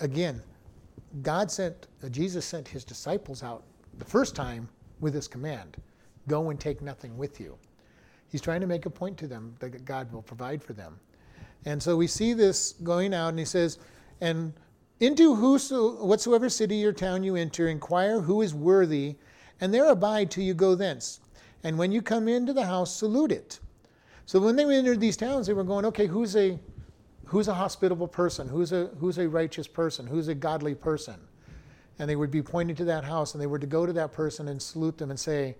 [0.00, 0.40] again,
[1.22, 3.64] God sent uh, Jesus sent his disciples out
[3.98, 4.68] the first time
[5.00, 5.78] with this command:
[6.28, 7.58] go and take nothing with you.
[8.28, 10.98] He's trying to make a point to them that God will provide for them.
[11.64, 13.78] And so we see this going out, and he says,
[14.20, 14.52] and
[15.02, 19.16] into whoso, whatsoever city or town you enter, inquire who is worthy,
[19.60, 21.18] and there abide till you go thence.
[21.64, 23.58] And when you come into the house, salute it.
[24.26, 26.56] So when they entered these towns, they were going, okay, who's a
[27.24, 28.48] who's a hospitable person?
[28.48, 30.06] Who's a who's a righteous person?
[30.06, 31.16] Who's a godly person?
[31.98, 34.12] And they would be pointing to that house, and they were to go to that
[34.12, 35.56] person and salute them and say,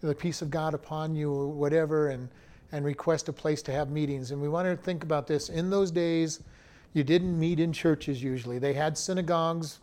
[0.00, 2.28] the peace of God upon you, or whatever, and
[2.70, 4.30] and request a place to have meetings.
[4.30, 5.48] And we want to think about this.
[5.48, 6.40] In those days,
[6.96, 8.58] you didn't meet in churches usually.
[8.58, 9.80] They had synagogues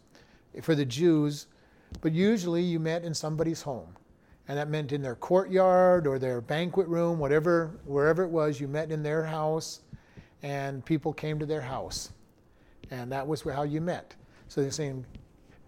[0.63, 1.45] for the Jews,
[2.02, 3.95] but usually you met in somebody's home.
[4.47, 8.67] And that meant in their courtyard or their banquet room, whatever, wherever it was, you
[8.67, 9.82] met in their house
[10.41, 12.12] and people came to their house.
[12.89, 14.15] And that was how you met.
[14.47, 15.06] So they're saying,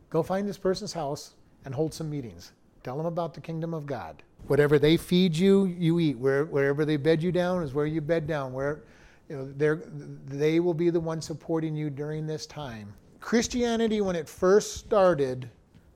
[0.10, 2.54] go find this person's house and hold some meetings.
[2.84, 4.24] Tell them about the kingdom of God.
[4.48, 6.18] Whatever they feed you, you eat.
[6.18, 8.52] Where, wherever they bed you down is where you bed down.
[8.52, 8.82] Where,
[9.30, 9.82] you know,
[10.28, 12.94] they will be the ones supporting you during this time.
[13.20, 15.50] Christianity, when it first started,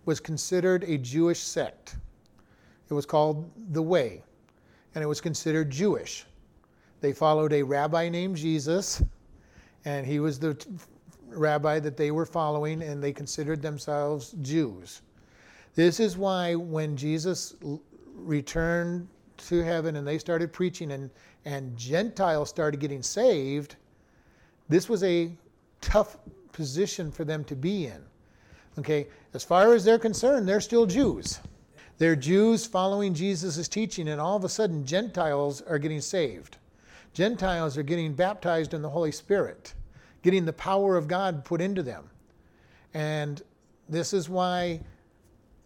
[0.05, 1.97] was considered a Jewish sect.
[2.89, 4.23] It was called the Way,
[4.95, 6.25] and it was considered Jewish.
[7.01, 9.03] They followed a rabbi named Jesus,
[9.85, 10.57] and he was the
[11.27, 15.01] rabbi that they were following, and they considered themselves Jews.
[15.75, 17.55] This is why when Jesus
[18.15, 21.09] returned to heaven and they started preaching and,
[21.45, 23.75] and Gentiles started getting saved,
[24.67, 25.31] this was a
[25.81, 26.17] tough
[26.51, 28.01] position for them to be in.
[28.77, 31.39] Okay, as far as they're concerned, they're still Jews.
[31.97, 36.57] They're Jews following Jesus' teaching, and all of a sudden, Gentiles are getting saved.
[37.13, 39.73] Gentiles are getting baptized in the Holy Spirit,
[40.21, 42.09] getting the power of God put into them.
[42.93, 43.41] And
[43.89, 44.79] this is why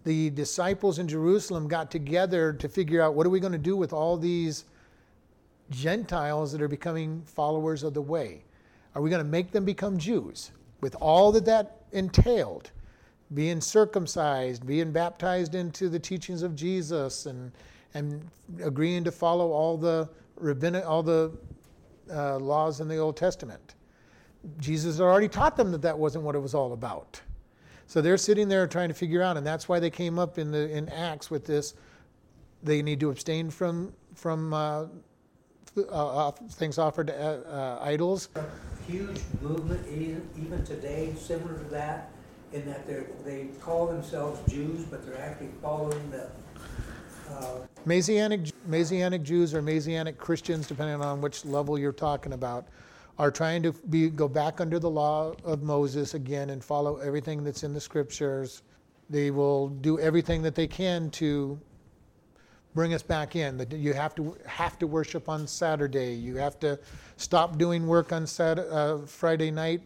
[0.06, 3.78] the disciples in Jerusalem got together to figure out what are we going to do
[3.78, 4.66] with all these
[5.69, 8.43] Gentiles that are becoming followers of the way?
[8.95, 12.71] Are we going to make them become Jews with all that that entailed?
[13.34, 17.52] Being circumcised, being baptized into the teachings of Jesus, and,
[17.93, 18.30] and
[18.62, 21.32] agreeing to follow all the rabbinic, all the
[22.12, 23.76] uh, laws in the Old Testament.
[24.60, 27.19] Jesus had already taught them that that wasn't what it was all about.
[27.88, 30.52] So they're sitting there trying to figure out, and that's why they came up in
[30.52, 31.76] the in Acts with this.
[32.62, 34.86] They need to abstain from from uh,
[35.90, 38.30] uh, things offered to uh, uh, idols.
[38.36, 38.44] A
[38.86, 42.12] huge movement, even, even today, similar to that,
[42.52, 46.30] in that they they call themselves Jews, but they're actually following the.
[47.32, 52.68] Uh, Messianic, Messianic Jews or Messianic Christians, depending on which level you're talking about,
[53.18, 57.44] are trying to be, go back under the law of Moses again and follow everything
[57.44, 58.62] that's in the scriptures.
[59.10, 61.60] They will do everything that they can to
[62.74, 63.58] bring us back in.
[63.58, 66.14] That you have to have to worship on Saturday.
[66.14, 66.80] You have to
[67.18, 69.82] stop doing work on Saturday, uh, Friday night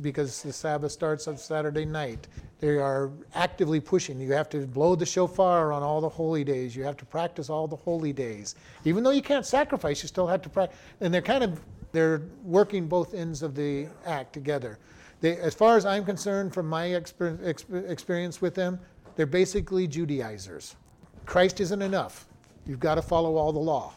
[0.00, 2.28] because the Sabbath starts on Saturday night.
[2.60, 4.18] They are actively pushing.
[4.18, 6.74] You have to blow the shofar on all the holy days.
[6.74, 8.54] You have to practice all the holy days.
[8.84, 10.78] Even though you can't sacrifice, you still have to practice.
[11.00, 11.60] And they're kind of
[11.92, 14.78] they're working both ends of the act together.
[15.20, 18.78] They, as far as I'm concerned, from my exper- exper- experience with them,
[19.14, 20.76] they're basically Judaizers.
[21.26, 22.26] Christ isn't enough.
[22.66, 23.92] You've got to follow all the law.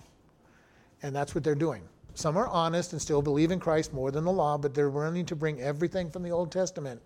[1.01, 1.83] And that's what they're doing.
[2.15, 5.25] Some are honest and still believe in Christ more than the law, but they're willing
[5.27, 7.01] to bring everything from the Old Testament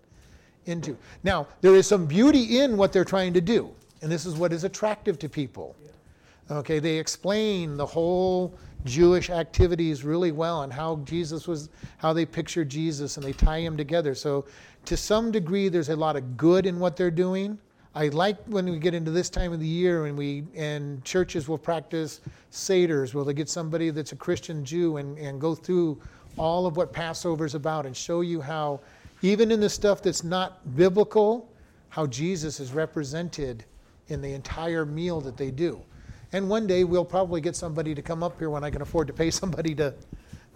[0.66, 0.96] into.
[1.22, 3.70] Now, there is some beauty in what they're trying to do,
[4.02, 5.76] and this is what is attractive to people.
[6.50, 12.26] Okay, they explain the whole Jewish activities really well and how Jesus was, how they
[12.26, 14.14] picture Jesus and they tie him together.
[14.14, 14.44] So,
[14.84, 17.58] to some degree, there's a lot of good in what they're doing.
[17.96, 21.48] I like when we get into this time of the year and we and churches
[21.48, 26.00] will practice seders, where they get somebody that's a Christian Jew and, and go through
[26.36, 28.80] all of what Passover is about and show you how,
[29.22, 31.48] even in the stuff that's not biblical,
[31.88, 33.64] how Jesus is represented
[34.08, 35.80] in the entire meal that they do.
[36.32, 39.06] And one day we'll probably get somebody to come up here when I can afford
[39.06, 39.94] to pay somebody to,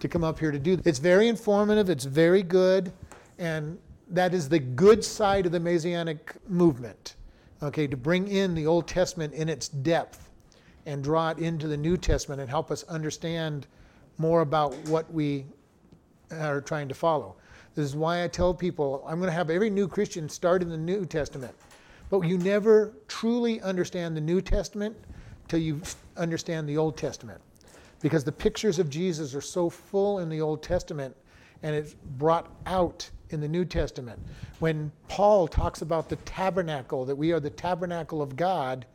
[0.01, 0.81] to come up here to do.
[0.83, 2.91] It's very informative, it's very good,
[3.37, 3.77] and
[4.09, 7.15] that is the good side of the Messianic movement.
[7.61, 10.29] Okay, to bring in the Old Testament in its depth
[10.85, 13.67] and draw it into the New Testament and help us understand
[14.17, 15.45] more about what we
[16.31, 17.35] are trying to follow.
[17.75, 20.69] This is why I tell people I'm going to have every new Christian start in
[20.69, 21.53] the New Testament.
[22.09, 24.95] But you never truly understand the New Testament
[25.47, 25.81] till you
[26.15, 27.41] understand the Old Testament.
[28.01, 31.15] Because the pictures of Jesus are so full in the Old Testament
[31.61, 34.19] and it's brought out in the New Testament.
[34.59, 38.85] When Paul talks about the tabernacle, that we are the tabernacle of God,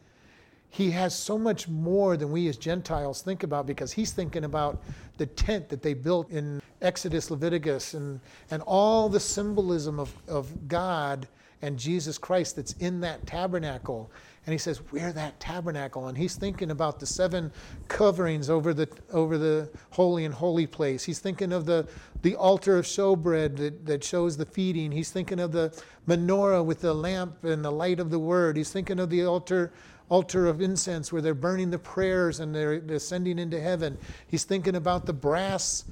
[0.71, 4.83] he has so much more than we as Gentiles think about because he's thinking about
[5.19, 8.21] the tent that they built in Exodus, Leviticus, and,
[8.51, 11.29] and all the symbolism of, of God
[11.63, 14.11] and Jesus Christ that's in that tabernacle
[14.47, 16.09] and he says we're that tabernacle.
[16.09, 17.51] And he's thinking about the seven
[17.89, 21.05] coverings over the over the holy and holy place.
[21.05, 21.89] He's thinking of the
[22.23, 24.93] the altar of showbread that, that shows the feeding.
[24.93, 28.57] He's thinking of the menorah with the lamp and the light of the word.
[28.57, 29.73] He's thinking of the altar
[30.11, 33.97] altar of incense where they're burning the prayers and they're, they're ascending into heaven.
[34.27, 35.85] He's thinking about the brass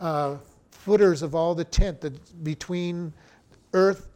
[0.00, 0.38] uh,
[0.72, 3.12] footers of all the tent that between
[3.72, 4.08] earth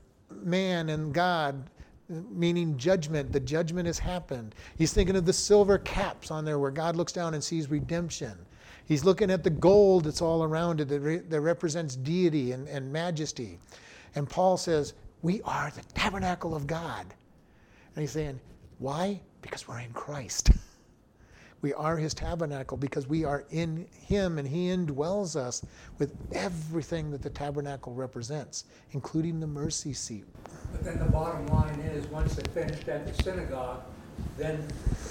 [0.42, 1.70] man and god
[2.08, 3.32] meaning judgment.
[3.32, 4.54] The judgment has happened.
[4.76, 8.36] He's thinking of the silver caps on there where God looks down and sees redemption.
[8.86, 12.66] He's looking at the gold that's all around it that, re- that represents deity and,
[12.68, 13.58] and majesty.
[14.14, 17.06] And Paul says, We are the tabernacle of God.
[17.94, 18.40] And he's saying,
[18.78, 19.20] Why?
[19.42, 20.50] Because we're in Christ.
[21.60, 25.64] We are his tabernacle because we are in him and he indwells us
[25.98, 30.24] with everything that the tabernacle represents, including the mercy seat.
[30.70, 33.82] But then the bottom line is, once they finished at the synagogue,
[34.36, 34.64] then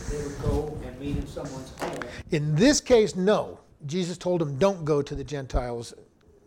[0.09, 1.99] they would go and meet in someone's home.
[2.31, 3.59] In this case, no.
[3.85, 5.93] Jesus told them, don't go to the Gentiles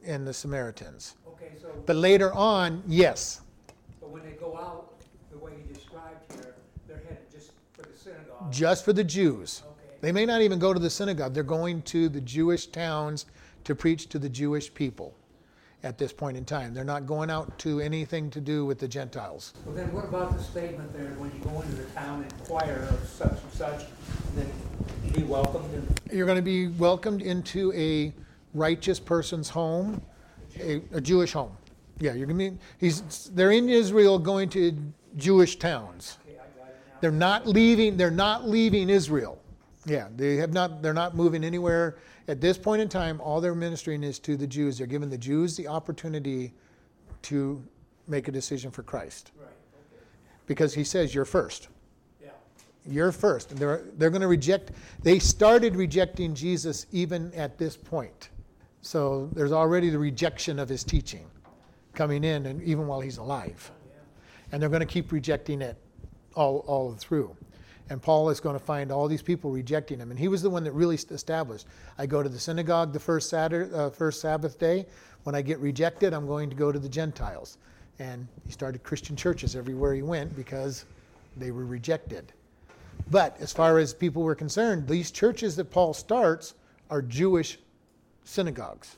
[0.05, 1.17] and the Samaritans.
[1.29, 1.53] Okay.
[1.61, 3.43] So, But later on, yes.
[4.01, 4.95] but when they go out,
[5.31, 6.55] the way he described here,
[6.89, 8.51] they're headed just for the synagogue.
[8.51, 9.63] Just for the Jews.
[9.65, 9.70] Okay,
[10.01, 11.35] They may not even go to the synagogue.
[11.35, 13.27] They're going to the Jewish towns
[13.65, 15.15] to preach to the Jewish people
[15.83, 16.75] at this point in time.
[16.75, 19.55] They're not going out to anything to do with the Gentiles.
[19.65, 22.87] well then what about the statement there, when you go into the town and inquire
[22.91, 23.85] of such and such,
[24.35, 24.51] then
[25.13, 28.13] be welcomed and You're going to be welcomed into a
[28.55, 30.03] righteous person's home,
[30.59, 31.57] a, a Jewish home.
[31.99, 32.59] Yeah, you're going to be.
[32.79, 33.31] He's.
[33.35, 34.75] They're in Israel, going to
[35.17, 36.19] Jewish towns.
[36.27, 36.99] Okay, I got it now.
[37.03, 37.99] They're not leaving.
[37.99, 39.39] They're not leaving Israel.
[39.87, 40.83] Yeah, they have not.
[40.83, 41.97] They're not moving anywhere
[42.29, 43.21] at this point in time.
[43.21, 44.77] All they're ministering is to the Jews.
[44.79, 46.53] They're giving the Jews the opportunity
[47.23, 47.63] to
[48.07, 50.05] make a decision for Christ, Right, okay,
[50.47, 51.69] because He says you're first.
[52.23, 52.31] yeah,
[52.87, 53.53] You're first.
[53.53, 54.73] And they're they're going to reject.
[55.03, 58.31] They started rejecting Jesus even at this point.
[58.83, 61.27] So there's already the rejection of His teaching
[61.95, 64.53] coming in, and even while He's alive oh, yeah.
[64.53, 65.77] and they're going to keep rejecting it
[66.35, 67.35] all, all through.
[67.91, 70.11] And Paul is going to find all these people rejecting him.
[70.11, 71.67] And he was the one that really established
[71.99, 74.87] I go to the synagogue the first, Saturday, uh, first Sabbath day.
[75.25, 77.59] When I get rejected, I'm going to go to the Gentiles.
[77.99, 80.87] And he started Christian churches everywhere he went because
[81.37, 82.33] they were rejected.
[83.11, 86.55] But as far as people were concerned, these churches that Paul starts
[86.91, 87.59] are Jewish
[88.25, 88.97] synagogues.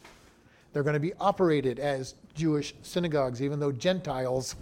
[0.72, 4.54] They're going to be operated as Jewish synagogues, even though Gentiles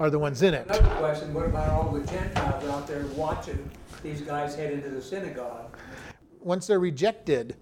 [0.00, 0.66] are the ones in it.
[0.66, 3.70] Another question, what about all the Gentiles out there watching
[4.02, 5.76] these guys head into the synagogue?
[6.40, 7.56] Once they're rejected,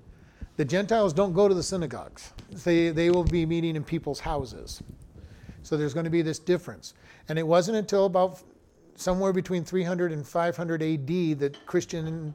[0.56, 2.32] the Gentiles don't go to the synagogues.
[2.64, 4.82] They, they will be meeting in people's houses.
[5.62, 6.94] So there's going to be this difference.
[7.28, 8.42] And it wasn't until about
[8.96, 12.34] somewhere between 300 and 500 AD that Christian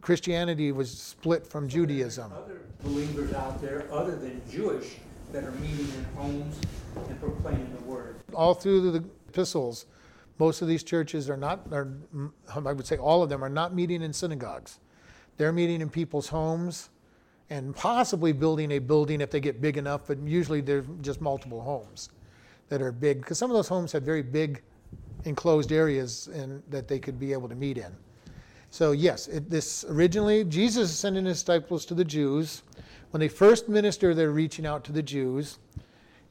[0.00, 2.32] Christianity was split from Judaism.
[2.32, 4.94] Other believers out there, other than Jewish,
[5.32, 6.56] that are meeting in homes
[6.96, 8.16] and proclaiming the word.
[8.34, 9.86] all through the epistles,
[10.38, 11.88] most of these churches are not, are,
[12.54, 14.78] I would say all of them are not meeting in synagogues.
[15.36, 16.90] They're meeting in people's homes
[17.50, 21.60] and possibly building a building if they get big enough, but usually they're just multiple
[21.60, 22.10] homes
[22.68, 23.20] that are big.
[23.20, 24.62] Because some of those homes had very big
[25.24, 27.94] enclosed areas and, that they could be able to meet in.
[28.70, 32.62] So, yes, it, this originally, Jesus is sending his disciples to the Jews.
[33.10, 35.58] When they first minister, they're reaching out to the Jews.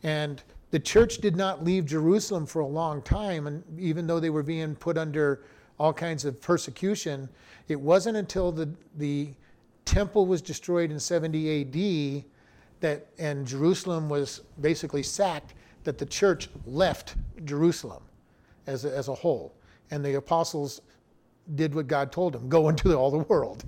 [0.03, 4.29] And the church did not leave Jerusalem for a long time, and even though they
[4.29, 5.41] were being put under
[5.79, 7.29] all kinds of persecution,
[7.67, 9.29] it wasn't until the, the
[9.85, 12.23] temple was destroyed in 70 AD
[12.79, 15.53] that, and Jerusalem was basically sacked
[15.83, 17.15] that the church left
[17.45, 18.03] Jerusalem
[18.67, 19.55] as a, as a whole.
[19.89, 20.81] And the apostles
[21.55, 23.63] did what God told them go into all the world.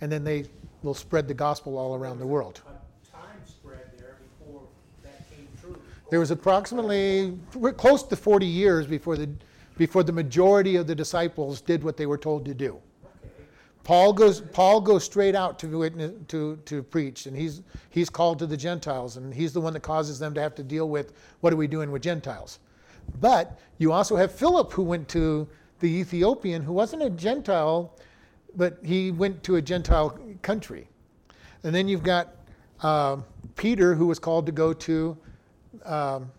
[0.00, 0.46] And then they
[0.82, 2.60] will spread the gospel all around the world.
[2.66, 4.62] A time spread there before
[5.02, 5.80] that came true.
[6.10, 7.38] There was approximately
[7.76, 9.30] close to 40 years before the,
[9.76, 12.80] before the majority of the disciples did what they were told to do.
[13.04, 13.44] Okay,
[13.84, 18.38] Paul goes, Paul goes straight out to, witness, to, to preach, and he's, he's called
[18.40, 21.12] to the Gentiles, and he's the one that causes them to have to deal with
[21.40, 22.58] what are we doing with Gentiles.
[23.20, 25.48] But you also have Philip, who went to
[25.80, 27.92] the Ethiopian, who wasn't a Gentile,
[28.56, 30.88] but he went to a Gentile country.
[31.64, 32.34] And then you've got
[32.82, 33.18] uh,
[33.56, 35.16] Peter, who was called to go to,
[35.84, 36.30] um,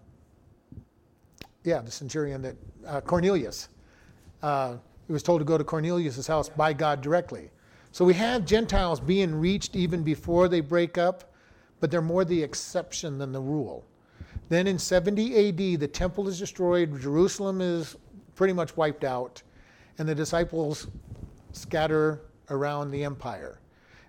[1.64, 3.70] yeah, the centurion that uh, Cornelius.
[4.41, 4.76] Uh,
[5.08, 7.49] he was told to go to Cornelius' house by God directly.
[7.91, 11.34] So we have Gentiles being reached even before they break up,
[11.80, 13.86] but they're more the exception than the rule.
[14.49, 17.95] Then in 70 AD, the temple is destroyed, Jerusalem is
[18.36, 19.41] pretty much wiped out,
[19.97, 20.88] and the disciples
[21.51, 23.60] scatter around the empire.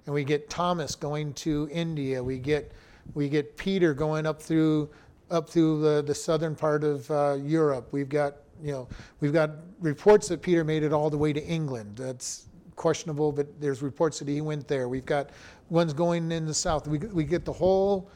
[0.07, 2.23] And we get Thomas going to India.
[2.23, 2.73] We get
[3.15, 4.91] we get Peter going up through
[5.31, 7.89] up through the, the southern part of uh, Europe.
[7.91, 8.89] We've got you know
[9.21, 9.51] we've got
[9.81, 11.97] reports that Peter made it all the way to England.
[11.97, 12.47] That's
[12.77, 14.89] questionable, but there's reports that he went there.
[14.89, 15.31] We've got
[15.71, 16.87] ones going in the south.
[16.87, 18.11] We we get the whole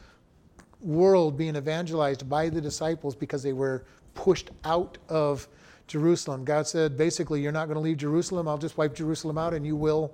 [0.81, 5.47] world being evangelized by the disciples because they were pushed out of
[5.87, 6.45] Jerusalem.
[6.45, 8.47] God said, basically, you're not going to leave Jerusalem.
[8.47, 10.13] I'll just wipe Jerusalem out and you will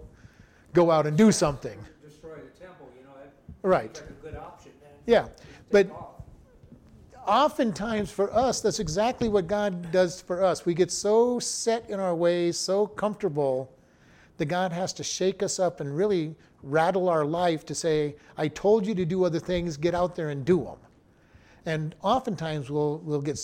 [0.75, 1.79] go out and do something.
[2.03, 3.11] destroy the temple, you know,
[3.63, 3.97] Right.
[3.97, 4.91] seems like a good option then.
[5.07, 5.27] Yeah.
[5.71, 5.89] But
[7.25, 10.65] oftentimes for us, that's exactly what God does for us.
[10.65, 13.71] We get so set in our ways, so comfortable,
[14.37, 18.49] that God has to shake us up and really rattle our life to say, I
[18.49, 20.77] told you to do other things, get out there and do them.
[21.65, 23.39] And oftentimes we'll, we'll get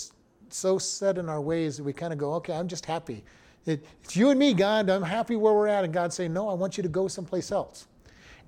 [0.49, 3.23] so set in our ways that we kind of go, okay, I'm just happy.
[3.65, 4.89] It, it's you and me, God.
[4.89, 5.83] I'm happy where we're at.
[5.83, 7.87] And God saying, no, I want you to go someplace else.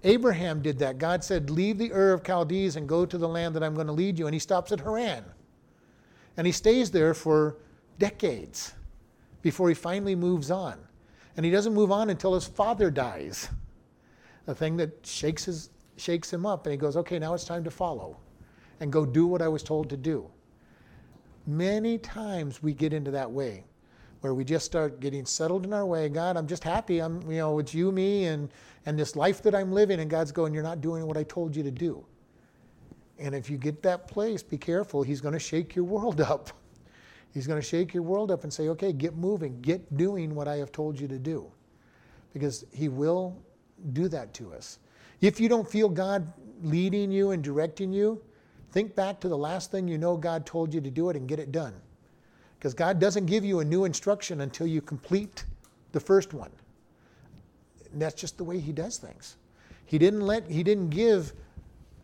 [0.03, 0.97] Abraham did that.
[0.97, 3.87] God said, Leave the Ur of Chaldees and go to the land that I'm going
[3.87, 4.27] to lead you.
[4.27, 5.23] And he stops at Haran.
[6.35, 7.57] And he stays there for
[7.99, 8.73] decades
[9.41, 10.77] before he finally moves on.
[11.37, 13.49] And he doesn't move on until his father dies.
[14.47, 16.65] A thing that shakes, his, shakes him up.
[16.65, 18.17] And he goes, Okay, now it's time to follow
[18.81, 20.29] and go do what I was told to do.
[21.47, 23.63] Many times we get into that way
[24.23, 26.07] where we just start getting settled in our way.
[26.07, 26.99] God, I'm just happy.
[27.01, 28.49] I'm, you know, it's you, me, and,
[28.85, 29.99] and this life that I'm living.
[29.99, 32.05] And God's going, You're not doing what I told you to do.
[33.19, 35.03] And if you get that place, be careful.
[35.03, 36.51] He's going to shake your world up.
[37.33, 40.47] He's going to shake your world up and say, Okay, get moving, get doing what
[40.47, 41.51] I have told you to do.
[42.33, 43.37] Because He will
[43.91, 44.79] do that to us.
[45.19, 48.21] If you don't feel God leading you and directing you,
[48.71, 51.27] think back to the last thing you know God told you to do it and
[51.27, 51.73] get it done.
[52.63, 55.43] Because God doesn't give you a new instruction until you complete
[55.91, 56.49] the first one.
[57.91, 59.35] And that's just the way He does things.
[59.85, 61.33] He didn't let He didn't give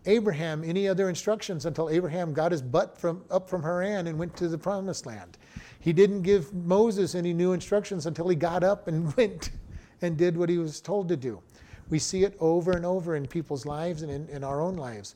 [0.05, 4.35] Abraham any other instructions until Abraham got his butt from up from Haran and went
[4.35, 5.37] to the promised land.
[5.79, 9.51] He didn't give Moses any new instructions until he got up and went
[10.01, 11.41] and did what he was told to do.
[11.89, 15.15] We see it over and over in people's lives and in, in our own lives.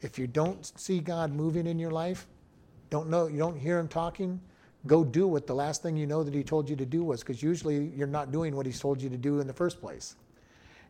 [0.00, 2.26] If you don't see God moving in your life,
[2.90, 4.40] don't know, you don't hear him talking,
[4.86, 7.20] go do what the last thing you know that he told you to do was,
[7.20, 10.16] because usually you're not doing what he's told you to do in the first place.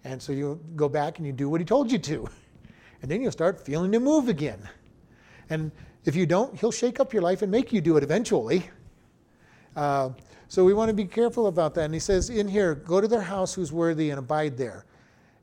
[0.05, 2.28] And so you go back and you do what he told you to.
[3.03, 4.66] And then you'll start feeling to move again.
[5.51, 5.70] And
[6.07, 8.70] if you don't, he'll shake up your life and make you do it eventually.
[9.76, 10.09] Uh,
[10.49, 11.84] so we want to be careful about that.
[11.84, 14.86] And he says in here, go to their house who's worthy and abide there.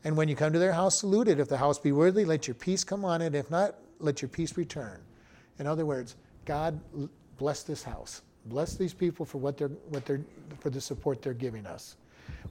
[0.04, 1.40] And when you come to their house, salute it.
[1.40, 3.36] If the house be worthy, let your peace come on it.
[3.36, 5.00] If not, let your peace return.
[5.60, 6.80] In other words, God
[7.38, 8.24] bless this house.
[8.46, 10.22] Bless these people for what they're, what they're,
[10.60, 11.98] for the support they're giving us.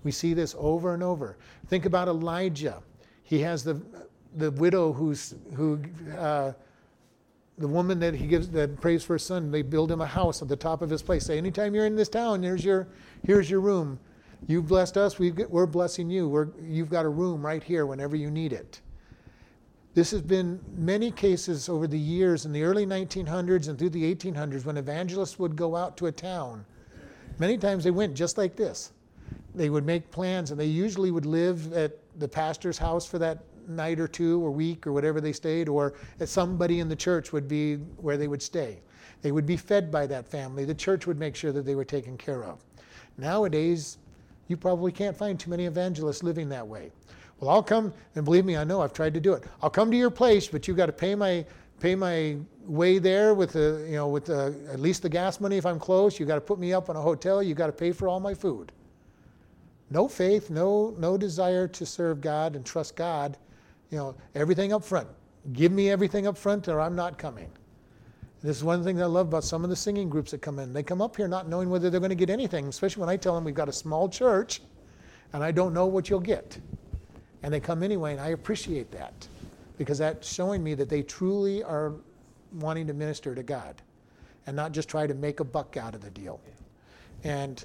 [0.04, 1.36] We see this over and over.
[1.66, 2.82] Think about Elijah.
[3.22, 3.80] He has the,
[4.36, 5.80] the widow who's, who,
[6.16, 6.52] uh,
[7.58, 9.50] the woman that he gives that prays for his son.
[9.50, 11.26] They build him a house at the top of his place.
[11.26, 12.88] Say, anytime you're in this town, here's your,
[13.24, 13.98] here's your room.
[14.46, 15.18] You've blessed us.
[15.18, 16.28] we are blessing you.
[16.28, 18.80] We're, you've got a room right here whenever you need it.
[19.92, 24.14] This has been many cases over the years in the early 1900s and through the
[24.14, 26.64] 1800s when evangelists would go out to a town.
[27.38, 28.92] Many times they went just like this.
[29.54, 33.42] They would make plans and they usually would live at the pastor's house for that
[33.66, 37.48] night or two or week or whatever they stayed, or somebody in the church would
[37.48, 38.80] be where they would stay.
[39.22, 40.64] They would be fed by that family.
[40.64, 42.64] The church would make sure that they were taken care of.
[43.18, 43.98] Nowadays,
[44.48, 46.90] you probably can't find too many evangelists living that way.
[47.40, 49.44] Well, I'll come, and believe me, I know I've tried to do it.
[49.62, 51.44] I'll come to your place, but you've got to pay my
[51.80, 52.36] pay my
[52.66, 55.78] way there with the you know with the, at least the gas money if I'm
[55.78, 56.20] close.
[56.20, 57.42] You've got to put me up in a hotel.
[57.42, 58.72] You've got to pay for all my food.
[59.88, 63.38] No faith, no no desire to serve God and trust God.
[63.88, 65.08] You know everything up front.
[65.54, 67.50] Give me everything up front, or I'm not coming.
[68.42, 70.72] This is one thing I love about some of the singing groups that come in.
[70.74, 73.16] They come up here not knowing whether they're going to get anything, especially when I
[73.16, 74.62] tell them we've got a small church
[75.32, 76.58] and I don't know what you'll get
[77.42, 79.28] and they come anyway, and I appreciate that
[79.78, 81.94] because that's showing me that they truly are
[82.54, 83.80] wanting to minister to God
[84.46, 86.40] and not just try to make a buck out of the deal.
[87.24, 87.64] And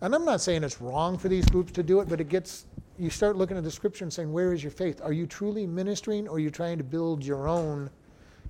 [0.00, 2.66] and I'm not saying it's wrong for these groups to do it, but it gets
[2.98, 5.00] you start looking at the scripture and saying, where is your faith?
[5.02, 7.90] Are you truly ministering or are you trying to build your own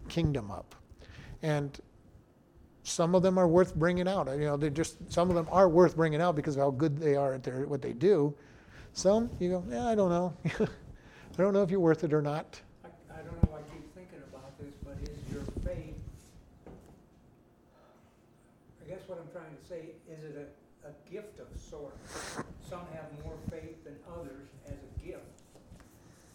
[0.09, 0.75] kingdom up?
[1.43, 1.79] And
[2.83, 4.27] some of them are worth bringing out.
[4.29, 6.99] You know, they just some of them are worth bringing out because of how good
[6.99, 8.35] they are at their what they do.
[8.95, 10.33] Some, you go, yeah, I don't know.
[10.61, 12.61] I don't know if you're worth it or not.
[12.85, 15.97] I, I don't know, why I keep thinking about this, but is your faith,
[18.81, 22.39] I guess what I'm trying to say, is it a, a gift of sorts?
[22.71, 25.25] Some have more faith than others as a gift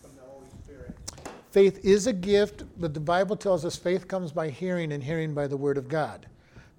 [0.01, 0.97] from the Holy Spirit.
[1.51, 5.33] Faith is a gift, but the Bible tells us faith comes by hearing and hearing
[5.33, 6.27] by the Word of God.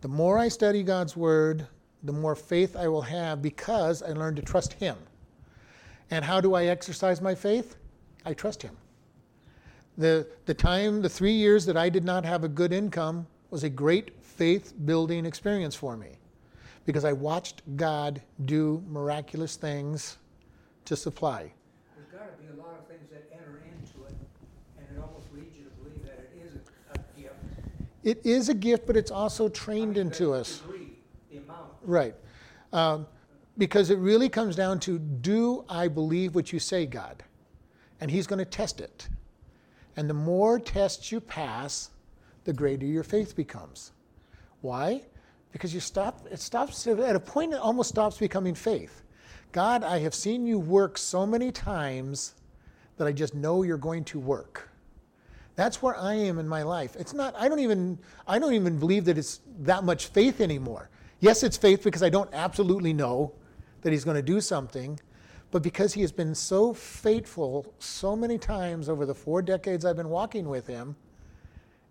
[0.03, 1.66] The more I study God's Word,
[2.03, 4.97] the more faith I will have because I learn to trust Him.
[6.11, 7.77] And how do I exercise my faith?
[8.25, 8.77] I trust Him.
[9.99, 13.65] The, the time, the three years that I did not have a good income was
[13.65, 16.19] a great faith building experience for me
[16.87, 20.17] because I watched God do miraculous things
[20.87, 21.53] to supply.
[21.95, 24.15] There's got to be a lot of things that enter into it,
[24.79, 26.55] and it almost leads you to believe that it is
[26.95, 27.35] a, gift.
[28.03, 30.59] It is a gift, but it's also trained I mean, into us.
[30.59, 30.91] Degree.
[31.85, 32.15] Right.
[32.73, 33.07] Um,
[33.59, 37.23] because it really comes down to do I believe what you say, God?
[38.01, 39.09] And He's going to test it.
[39.97, 41.91] And the more tests you pass,
[42.45, 43.93] the greater your faith becomes.
[44.61, 45.03] Why?
[45.53, 49.03] Because you stop, it stops, at a point, it almost stops becoming faith.
[49.53, 52.35] God, I have seen you work so many times
[52.97, 54.69] that I just know you're going to work.
[55.57, 56.95] That's where I am in my life.
[56.97, 60.89] It's not, I don't even, I don't even believe that it's that much faith anymore.
[61.19, 63.33] Yes, it's faith because I don't absolutely know
[63.83, 64.99] that he's going to do something,
[65.51, 69.97] but because he has been so faithful so many times over the four decades I've
[69.97, 70.97] been walking with him,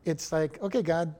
[0.05, 1.13] it's like, okay, God,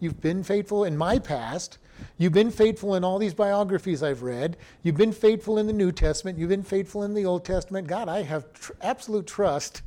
[0.00, 1.78] you've been faithful in my past.
[2.18, 4.56] You've been faithful in all these biographies I've read.
[4.82, 6.38] You've been faithful in the New Testament.
[6.38, 7.88] You've been faithful in the Old Testament.
[7.88, 9.82] God, I have tr- absolute trust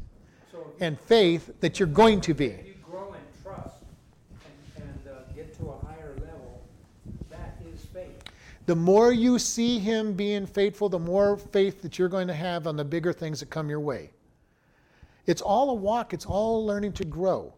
[0.79, 2.45] and faith that you're going to be.
[2.45, 3.77] you grow in trust
[4.75, 6.61] and, and uh, get to a higher level,
[7.29, 8.23] that is faith.
[8.67, 12.67] The more you see him being faithful, the more faith that you're going to have
[12.67, 14.11] on the bigger things that come your way.
[15.25, 17.53] It's all a walk, it's all learning to grow.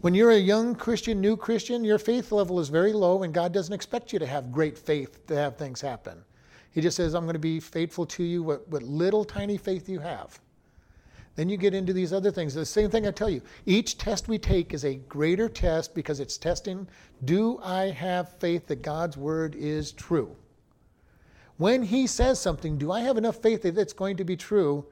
[0.00, 3.52] When you're a young Christian, new Christian, your faith level is very low, and God
[3.52, 6.22] doesn't expect you to have great faith to have things happen.
[6.70, 9.88] He just says, I'm going to be faithful to you, what, what little tiny faith
[9.88, 10.38] you have.
[11.34, 12.52] Then you get into these other things.
[12.52, 13.42] The same thing I tell you.
[13.64, 16.88] Each test we take is a greater test because it's testing
[17.24, 20.34] do I have faith that God's word is true?
[21.58, 24.86] When He says something, do I have enough faith that it's going to be true?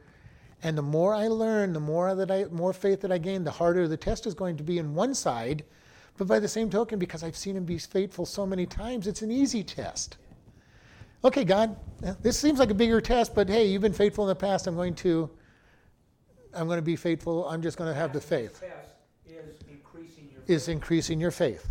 [0.62, 3.50] And the more I learn, the more that I more faith that I gain, the
[3.50, 5.64] harder the test is going to be in one side.
[6.18, 9.22] But by the same token, because I've seen him be faithful so many times, it's
[9.22, 10.16] an easy test.
[11.24, 11.76] Okay, God,
[12.22, 14.66] this seems like a bigger test, but hey, you've been faithful in the past.
[14.66, 15.30] I'm going to
[16.56, 17.46] I'm going to be faithful.
[17.48, 18.62] I'm just going to have the faith.
[19.26, 20.42] Is increasing your.
[20.46, 21.68] Is increasing your faith.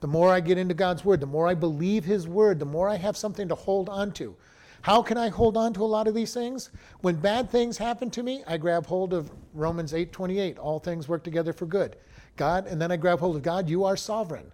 [0.00, 2.88] The more I get into God's word, the more I believe his word, the more
[2.88, 4.36] I have something to hold on to.
[4.82, 6.70] How can I hold on to a lot of these things?
[7.00, 10.58] When bad things happen to me, I grab hold of Romans 8:28.
[10.58, 11.96] All things work together for good.
[12.36, 14.52] God, and then I grab hold of God, you are sovereign.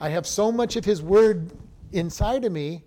[0.00, 1.52] I have so much of his word
[1.92, 2.84] inside of me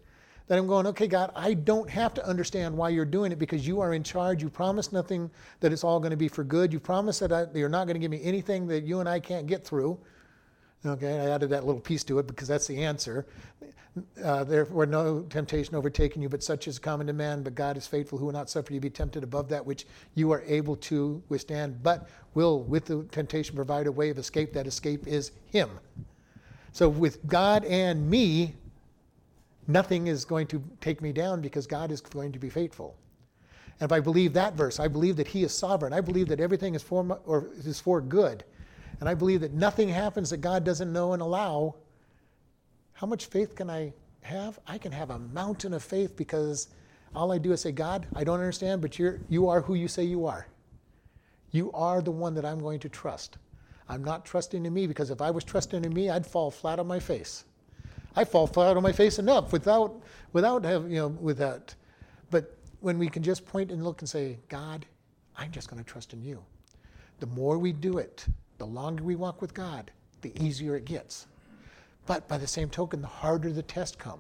[0.47, 3.67] that I'm going, okay, God, I don't have to understand why you're doing it because
[3.67, 4.41] you are in charge.
[4.41, 5.29] You promised nothing
[5.59, 6.73] that it's all going to be for good.
[6.73, 9.19] You promised that I, you're not going to give me anything that you and I
[9.19, 9.99] can't get through.
[10.83, 13.27] Okay, I added that little piece to it because that's the answer.
[14.23, 17.43] Uh, therefore, no temptation overtaking you, but such is common to man.
[17.43, 19.85] But God is faithful, who will not suffer you to be tempted above that which
[20.15, 24.53] you are able to withstand, but will, with the temptation, provide a way of escape.
[24.53, 25.69] That escape is Him.
[26.71, 28.55] So, with God and me,
[29.67, 32.95] nothing is going to take me down because God is going to be faithful.
[33.79, 35.93] And if I believe that verse, I believe that He is sovereign.
[35.93, 38.45] I believe that everything is for, my, or is for good.
[39.01, 41.75] And I believe that nothing happens that God doesn't know and allow.
[42.93, 44.59] How much faith can I have?
[44.67, 46.67] I can have a mountain of faith because
[47.15, 49.87] all I do is say, God, I don't understand, but you're, you are who you
[49.87, 50.45] say you are.
[51.49, 53.39] You are the one that I'm going to trust.
[53.89, 56.79] I'm not trusting in me because if I was trusting in me, I'd fall flat
[56.79, 57.43] on my face.
[58.15, 59.99] I fall flat on my face enough without,
[60.31, 61.73] without have, you know, without.
[62.29, 64.85] But when we can just point and look and say, God,
[65.35, 66.43] I'm just going to trust in you.
[67.19, 68.25] The more we do it,
[68.61, 69.89] the longer we walk with God,
[70.21, 71.25] the easier it gets.
[72.05, 74.19] But by the same token, the harder the test come.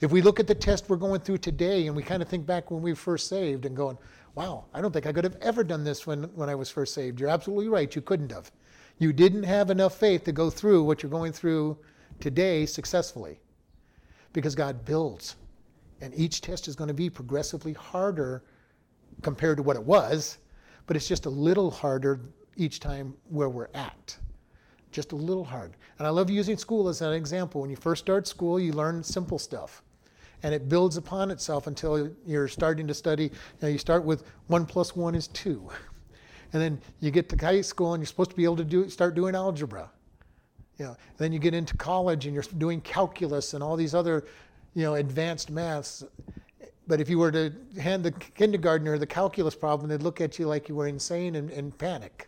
[0.00, 2.46] If we look at the test we're going through today and we kind of think
[2.46, 3.98] back when we first saved and going,
[4.36, 6.94] wow, I don't think I could have ever done this when, when I was first
[6.94, 7.18] saved.
[7.18, 8.52] You're absolutely right, you couldn't have.
[8.98, 11.76] You didn't have enough faith to go through what you're going through
[12.20, 13.40] today successfully
[14.34, 15.34] because God builds.
[16.00, 18.44] And each test is going to be progressively harder
[19.22, 20.38] compared to what it was,
[20.86, 22.20] but it's just a little harder
[22.58, 24.16] each time where we're at.
[24.90, 25.76] Just a little hard.
[25.98, 27.60] And I love using school as an example.
[27.60, 29.82] When you first start school, you learn simple stuff.
[30.42, 33.24] And it builds upon itself until you're starting to study.
[33.24, 33.30] You,
[33.62, 35.68] know, you start with one plus one is two.
[36.54, 38.88] And then you get to high school and you're supposed to be able to do,
[38.88, 39.90] start doing algebra.
[40.78, 44.24] You know, then you get into college and you're doing calculus and all these other,
[44.74, 46.04] you know, advanced maths.
[46.86, 50.46] But if you were to hand the kindergartner the calculus problem, they'd look at you
[50.46, 52.27] like you were insane and, and panic.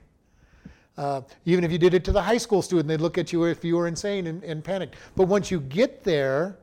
[0.97, 3.45] Uh, even if you did it to the high school student, they'd look at you
[3.45, 4.95] if you were insane and, and panic.
[5.16, 6.57] But once you get there,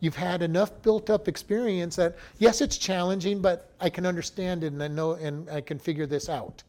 [0.00, 4.68] you've had enough built up experience that yes, it's challenging, but I can understand it
[4.68, 6.62] and I know and I can figure this out.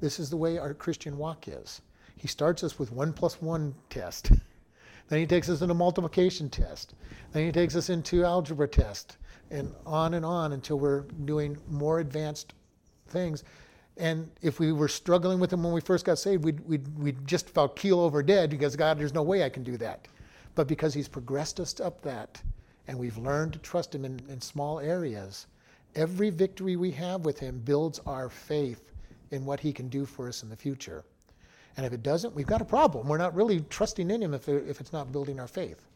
[0.00, 1.80] This is the way our Christian walk is.
[2.16, 4.32] He starts us with one plus one test.
[5.08, 6.94] Then he takes us into multiplication test.
[7.32, 9.18] Then he takes us into algebra test,
[9.50, 12.54] and on and on until we're doing more advanced
[13.08, 13.44] things.
[13.96, 17.26] And if we were struggling with him when we first got saved, we'd, we'd, we'd
[17.26, 20.08] just about keel over dead because God, there's no way I can do that.
[20.54, 22.42] But because he's progressed us up that,
[22.88, 25.46] and we've learned to trust him in, in small areas,
[25.94, 28.92] every victory we have with him builds our faith
[29.30, 31.04] in what he can do for us in the future.
[31.76, 33.08] And if it doesn't, we've got a problem.
[33.08, 35.86] We're not really trusting in him if, if it's not building our faith.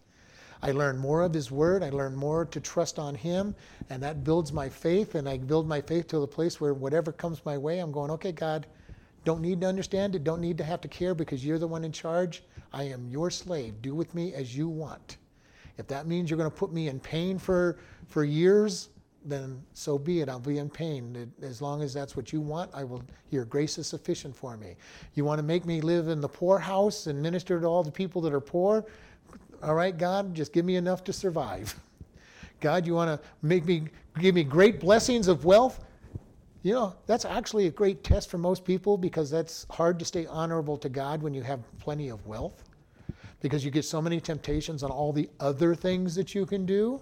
[0.63, 1.83] I learn more of His Word.
[1.83, 3.55] I learn more to trust on Him,
[3.91, 5.15] and that builds my faith.
[5.15, 8.11] And I build my faith to the place where whatever comes my way, I'm going,
[8.13, 8.67] okay, God,
[9.25, 11.85] don't need to understand it, don't need to have to care because you're the one
[11.85, 12.45] in charge.
[12.73, 13.83] I am your slave.
[13.83, 15.17] Do with me as you want.
[15.79, 18.91] If that means you're going to put me in pain for, for years,
[19.25, 20.29] then so be it.
[20.29, 21.33] I'll be in pain.
[21.43, 23.03] As long as that's what you want, I will.
[23.31, 24.77] Your grace is sufficient for me.
[25.15, 28.23] You want to make me live in the poorhouse and minister to all the people
[28.23, 28.87] that are poor?
[29.67, 31.75] All right, God, just give me enough to survive.
[32.61, 33.89] God, you want to make me
[34.21, 35.85] give me great blessings of wealth?
[36.63, 40.25] You know, that's actually a great test for most people because that's hard to stay
[40.27, 42.63] honorable to God when you have plenty of wealth
[43.41, 47.01] because you get so many temptations on all the other things that you can do.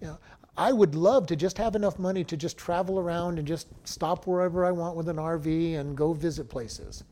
[0.00, 0.18] You know,
[0.56, 4.26] I would love to just have enough money to just travel around and just stop
[4.26, 7.04] wherever I want with an RV and go visit places.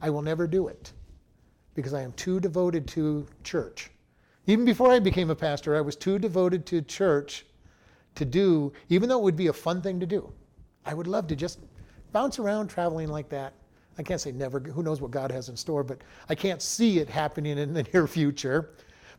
[0.00, 0.94] I will never do it
[1.80, 3.90] because I am too devoted to church.
[4.46, 7.46] Even before I became a pastor, I was too devoted to church
[8.14, 10.32] to do, even though it would be a fun thing to do.
[10.84, 11.60] I would love to just
[12.12, 13.54] bounce around traveling like that.
[13.98, 16.98] I can't say never, who knows what God has in store, but I can't see
[16.98, 18.70] it happening in the near future.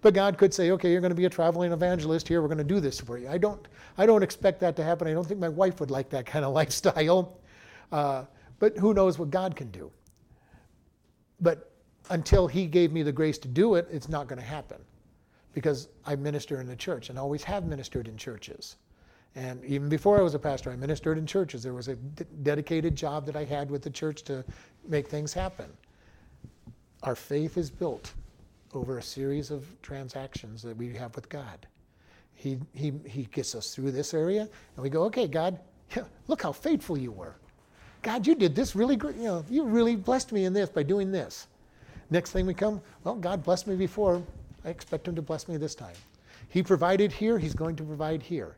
[0.01, 2.41] But God could say, okay, you're going to be a traveling evangelist here.
[2.41, 3.29] We're going to do this for you.
[3.29, 5.07] I don't, I don't expect that to happen.
[5.07, 7.37] I don't think my wife would like that kind of lifestyle.
[7.91, 8.25] Uh,
[8.59, 9.91] but who knows what God can do.
[11.39, 11.70] But
[12.11, 14.77] until He gave me the grace to do it, it's not going to happen
[15.53, 18.77] because I minister in the church and always have ministered in churches.
[19.35, 21.63] And even before I was a pastor, I ministered in churches.
[21.63, 24.43] There was a d- dedicated job that I had with the church to
[24.87, 25.69] make things happen.
[27.03, 28.13] Our faith is built
[28.73, 31.65] over a series of transactions that we have with God.
[32.33, 35.59] He, he, he gets us through this area, and we go, okay, God,
[36.27, 37.35] look how faithful you were.
[38.01, 39.15] God, you did this really great.
[39.15, 41.47] You know, you really blessed me in this by doing this.
[42.11, 44.21] Next thing we come, well, God blessed me before.
[44.65, 45.95] I expect him to bless me this time.
[46.49, 48.57] He provided here, he's going to provide here.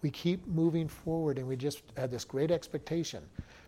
[0.00, 3.24] We keep moving forward, and we just have this great expectation.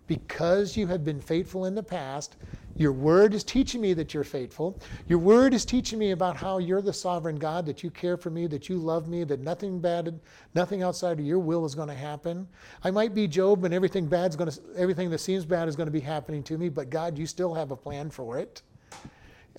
[0.07, 2.37] Because you have been faithful in the past,
[2.77, 4.79] your word is teaching me that you're faithful.
[5.09, 8.31] Your word is teaching me about how you're the sovereign God, that you care for
[8.31, 10.21] me, that you love me, that nothing bad,
[10.55, 12.47] nothing outside of your will is going to happen.
[12.85, 15.89] I might be Job and everything bad's going to everything that seems bad is going
[15.89, 18.63] to be happening to me, but God, you still have a plan for it.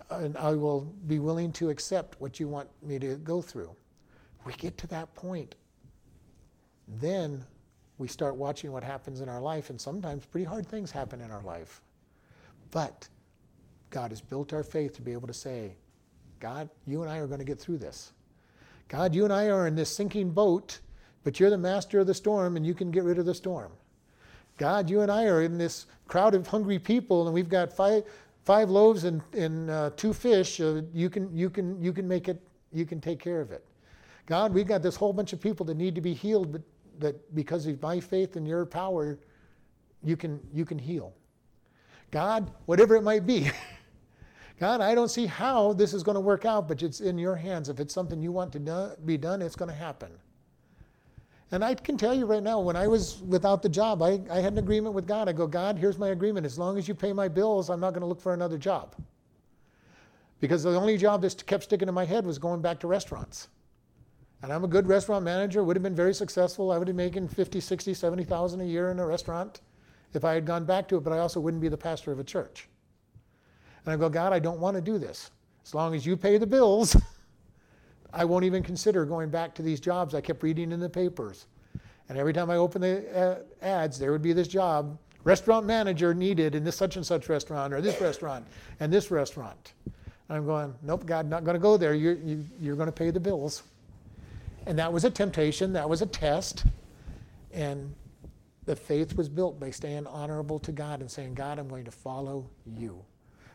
[0.09, 3.73] And I will be willing to accept what you want me to go through.
[4.45, 5.55] We get to that point.
[6.99, 7.45] Then
[7.97, 11.31] we start watching what happens in our life, and sometimes pretty hard things happen in
[11.31, 11.81] our life.
[12.71, 13.07] But
[13.89, 15.75] God has built our faith to be able to say,
[16.39, 18.13] God, you and I are going to get through this.
[18.87, 20.79] God, you and I are in this sinking boat,
[21.23, 23.71] but you're the master of the storm and you can get rid of the storm.
[24.57, 28.03] God, you and I are in this crowd of hungry people and we've got five,
[28.43, 30.59] five loaves and, and uh, two fish.
[30.59, 33.65] Uh, you, can, you, can, you can make it, you can take care of it.
[34.25, 36.61] God, we've got this whole bunch of people that need to be healed, but
[36.99, 39.19] that because of my faith and your power,
[40.03, 41.13] you can, you can heal.
[42.11, 43.49] God, whatever it might be.
[44.59, 47.35] God, I don't see how this is going to work out, but it's in your
[47.35, 47.67] hands.
[47.67, 50.11] If it's something you want to do, be done, it's going to happen.
[51.51, 54.39] And I can tell you right now, when I was without the job, I, I
[54.39, 55.27] had an agreement with God.
[55.27, 56.45] I go, God, here's my agreement.
[56.45, 58.95] As long as you pay my bills, I'm not going to look for another job.
[60.39, 63.49] Because the only job that kept sticking in my head was going back to restaurants.
[64.41, 66.71] And I'm a good restaurant manager, would have been very successful.
[66.71, 69.61] I would have been making 50, 60, 70,000 a year in a restaurant
[70.13, 72.19] if I had gone back to it, but I also wouldn't be the pastor of
[72.19, 72.67] a church.
[73.85, 75.31] And I go, God, I don't want to do this.
[75.65, 76.95] As long as you pay the bills,
[78.13, 81.45] I won't even consider going back to these jobs I kept reading in the papers.
[82.09, 86.13] And every time I opened the uh, ads, there would be this job restaurant manager
[86.13, 88.45] needed in this such and such restaurant, or this restaurant,
[88.79, 89.73] and this restaurant.
[90.27, 91.93] And I'm going, nope, God, not going to go there.
[91.93, 93.63] You're, you, you're going to pay the bills.
[94.65, 96.65] And that was a temptation, that was a test.
[97.53, 97.93] And
[98.65, 101.91] the faith was built by staying honorable to God and saying, God, I'm going to
[101.91, 103.03] follow you.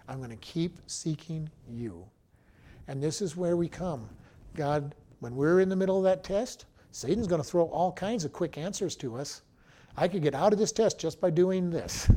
[0.08, 2.04] I'm going to keep seeking you.
[2.88, 4.08] And this is where we come.
[4.56, 8.24] God, when we're in the middle of that test, Satan's going to throw all kinds
[8.24, 9.42] of quick answers to us.
[9.96, 12.10] I could get out of this test just by doing this.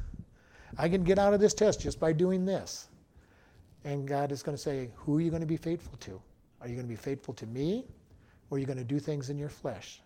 [0.78, 2.88] I can get out of this test just by doing this.
[3.84, 6.22] And God is going to say, Who are you going to be faithful to?
[6.62, 7.86] Are you going to be faithful to me?
[8.50, 10.02] Or are you going to do things in your flesh?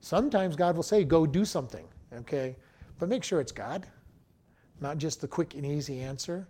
[0.00, 2.56] Sometimes God will say, go do something, okay?
[2.98, 3.86] But make sure it's God,
[4.80, 6.46] not just the quick and easy answer.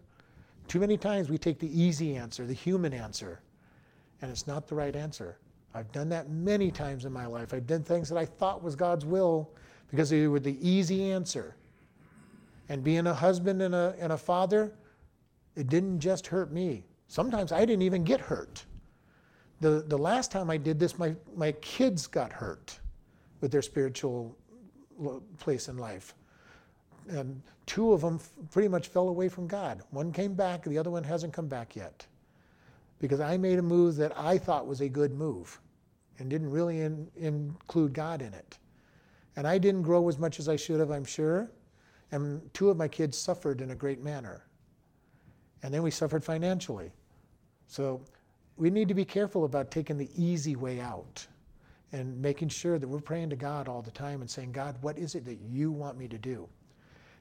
[0.69, 3.41] Too many times we take the easy answer, the human answer,
[4.23, 5.39] and it's not the right answer.
[5.75, 7.53] I've done that many times in my life.
[7.53, 9.51] I've done things that I thought was God's will
[9.91, 11.55] because they were the easy answer.
[12.69, 14.73] And being a husband and a, and a father,
[15.55, 16.85] it didn't just hurt me.
[17.09, 18.65] Sometimes I didn't even get hurt.
[19.61, 22.79] The, the last time I did this, my, my kids got hurt
[23.41, 24.37] with their spiritual
[25.39, 26.15] place in life.
[27.09, 28.19] And two of them
[28.51, 29.83] pretty much fell away from God.
[29.91, 32.07] One came back, the other one hasn't come back yet.
[32.99, 35.61] Because I made a move that I thought was a good move
[36.19, 38.59] and didn't really in, include God in it.
[39.37, 41.51] And I didn't grow as much as I should have, I'm sure.
[42.11, 44.47] And two of my kids suffered in a great manner.
[45.63, 46.93] And then we suffered financially.
[47.67, 48.01] So
[48.57, 51.27] we need to be careful about taking the easy way out
[51.93, 54.99] and making sure that we're praying to God all the time and saying, God, what
[54.99, 56.49] is it that you want me to do?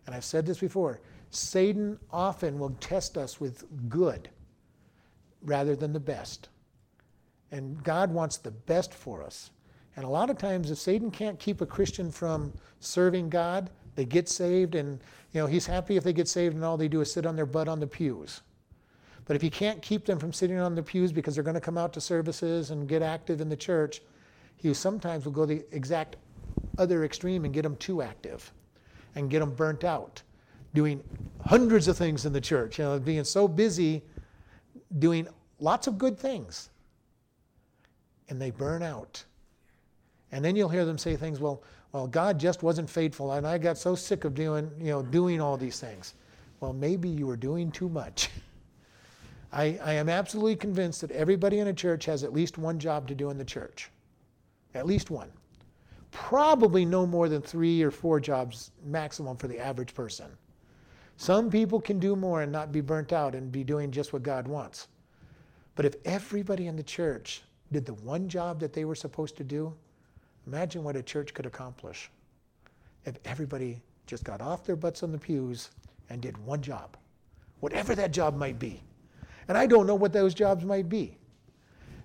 [0.06, 1.02] And I've said this before
[1.32, 4.30] Satan often will test us with good
[5.46, 6.50] rather than the best.
[7.52, 9.52] And God wants the best for us.
[9.96, 14.04] And a lot of times, if Satan can't keep a Christian from serving God, they
[14.04, 15.00] get saved, and
[15.32, 17.36] you know he's happy if they get saved, and all they do is sit on
[17.36, 18.42] their butt on the pews.
[19.24, 21.62] But if he can't keep them from sitting on the pews because they're going to
[21.62, 24.02] come out to services and get active in the church,
[24.58, 26.18] he sometimes will go the exact
[26.78, 28.52] other extreme and get them too active,
[29.16, 30.22] and get them burnt out,
[30.74, 31.02] doing
[31.46, 32.80] hundreds of things in the church.
[32.80, 34.04] You know, being so busy
[35.00, 35.28] doing
[35.60, 36.70] lots of good things,
[38.30, 39.24] and they burn out
[40.36, 43.58] and then you'll hear them say things, well, well, God just wasn't faithful, and I
[43.58, 46.14] got so sick of doing, you know, doing all these things.
[46.60, 48.30] Well, maybe you were doing too much.
[49.54, 53.08] I, I am absolutely convinced that everybody in a church has at least one job
[53.08, 53.90] to do in the church.
[54.74, 55.32] At least one.
[56.12, 60.28] Probably no more than three or four jobs maximum for the average person.
[61.18, 64.24] Some people can do more and not be burnt out and be doing just what
[64.24, 64.88] God wants.
[65.76, 69.44] But if everybody in the church did the one job that they were supposed to
[69.44, 69.74] do,
[70.48, 72.10] Imagine what a church could accomplish
[73.06, 75.72] if everybody just got off their butts on the pews
[76.10, 76.98] and did one job,
[77.60, 78.82] whatever that job might be.
[79.48, 81.18] And I don't know what those jobs might be.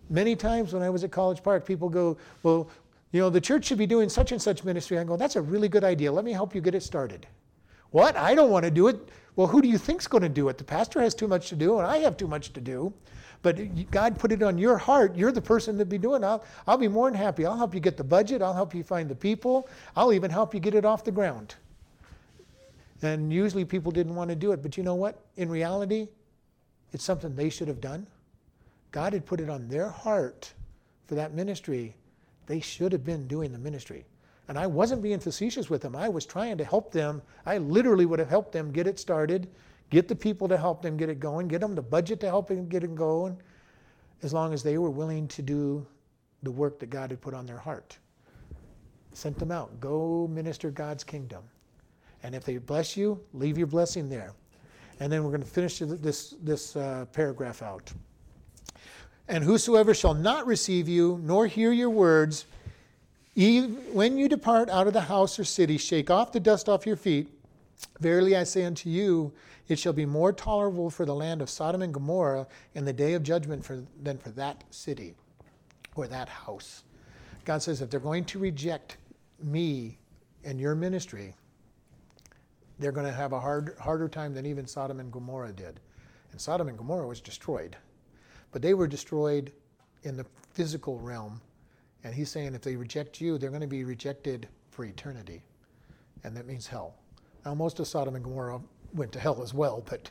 [0.08, 2.68] Many times when I was at College Park, people go, Well,
[3.12, 4.98] you know, the church should be doing such and such ministry.
[4.98, 6.10] I go, That's a really good idea.
[6.10, 7.26] Let me help you get it started.
[7.90, 8.16] What?
[8.16, 9.08] I don't want to do it.
[9.36, 10.58] Well, who do you think's going to do it?
[10.58, 12.92] The pastor has too much to do, and I have too much to do.
[13.42, 15.16] But God put it on your heart.
[15.16, 16.26] You're the person to be doing it.
[16.26, 17.46] I'll, I'll be more than happy.
[17.46, 18.42] I'll help you get the budget.
[18.42, 19.68] I'll help you find the people.
[19.96, 21.54] I'll even help you get it off the ground.
[23.02, 24.62] And usually people didn't want to do it.
[24.62, 25.18] But you know what?
[25.36, 26.08] In reality,
[26.92, 28.06] it's something they should have done.
[28.90, 30.52] God had put it on their heart
[31.06, 31.94] for that ministry.
[32.46, 34.04] They should have been doing the ministry.
[34.50, 35.96] And I wasn't being facetious with them.
[35.96, 37.22] I was trying to help them.
[37.46, 39.48] I literally would have helped them get it started
[39.90, 42.48] get the people to help them get it going, get them the budget to help
[42.48, 43.36] them get it going,
[44.22, 45.84] as long as they were willing to do
[46.42, 47.98] the work that God had put on their heart.
[49.12, 49.78] Sent them out.
[49.80, 51.42] Go minister God's kingdom.
[52.22, 54.32] And if they bless you, leave your blessing there.
[55.00, 57.92] And then we're going to finish this, this uh, paragraph out.
[59.28, 62.44] And whosoever shall not receive you, nor hear your words,
[63.40, 66.96] when you depart out of the house or city, shake off the dust off your
[66.96, 67.28] feet.
[68.00, 69.32] Verily I say unto you,
[69.68, 73.14] it shall be more tolerable for the land of Sodom and Gomorrah in the day
[73.14, 75.14] of judgment for, than for that city
[75.94, 76.84] or that house.
[77.46, 78.98] God says, if they're going to reject
[79.42, 79.96] me
[80.44, 81.32] and your ministry,
[82.78, 85.80] they're going to have a hard, harder time than even Sodom and Gomorrah did.
[86.32, 87.76] And Sodom and Gomorrah was destroyed.
[88.52, 89.52] But they were destroyed
[90.02, 91.40] in the physical realm.
[92.04, 95.42] And he's saying if they reject you, they're going to be rejected for eternity.
[96.24, 96.94] And that means hell.
[97.44, 98.60] Now, most of Sodom and Gomorrah
[98.94, 100.10] went to hell as well, but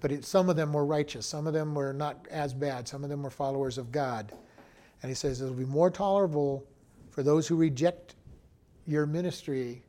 [0.00, 3.04] but it, some of them were righteous, some of them were not as bad, some
[3.04, 4.32] of them were followers of God.
[5.02, 6.64] And he says it'll be more tolerable
[7.10, 8.14] for those who reject
[8.86, 9.82] your ministry,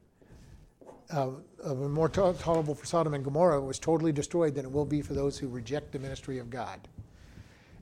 [1.13, 1.29] uh,
[1.63, 5.01] uh, more to- tolerable for Sodom and Gomorrah, was totally destroyed, than it will be
[5.01, 6.87] for those who reject the ministry of God.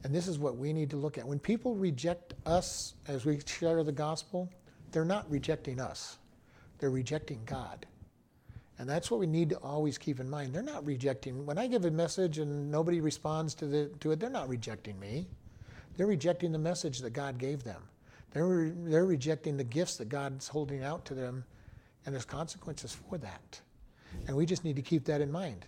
[0.03, 1.27] And this is what we need to look at.
[1.27, 4.49] When people reject us as we share the gospel,
[4.91, 6.17] they're not rejecting us,
[6.79, 7.85] they're rejecting God.
[8.77, 10.53] And that's what we need to always keep in mind.
[10.53, 11.45] They're not rejecting.
[11.45, 14.97] When I give a message and nobody responds to, the, to it, they're not rejecting
[14.97, 15.27] me.
[15.97, 17.81] They're rejecting the message that God gave them.
[18.31, 21.43] They're, they're rejecting the gifts that God's holding out to them,
[22.05, 23.59] and there's consequences for that.
[24.27, 25.65] And we just need to keep that in mind.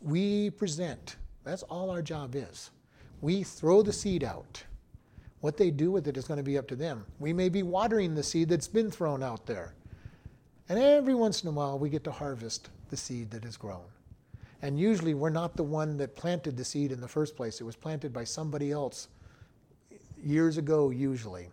[0.00, 2.70] We present, that's all our job is.
[3.20, 4.64] We throw the seed out.
[5.40, 7.04] What they do with it is going to be up to them.
[7.18, 9.74] We may be watering the seed that's been thrown out there.
[10.68, 13.84] And every once in a while, we get to harvest the seed that has grown.
[14.62, 17.60] And usually, we're not the one that planted the seed in the first place.
[17.60, 19.08] It was planted by somebody else
[20.22, 21.48] years ago, usually.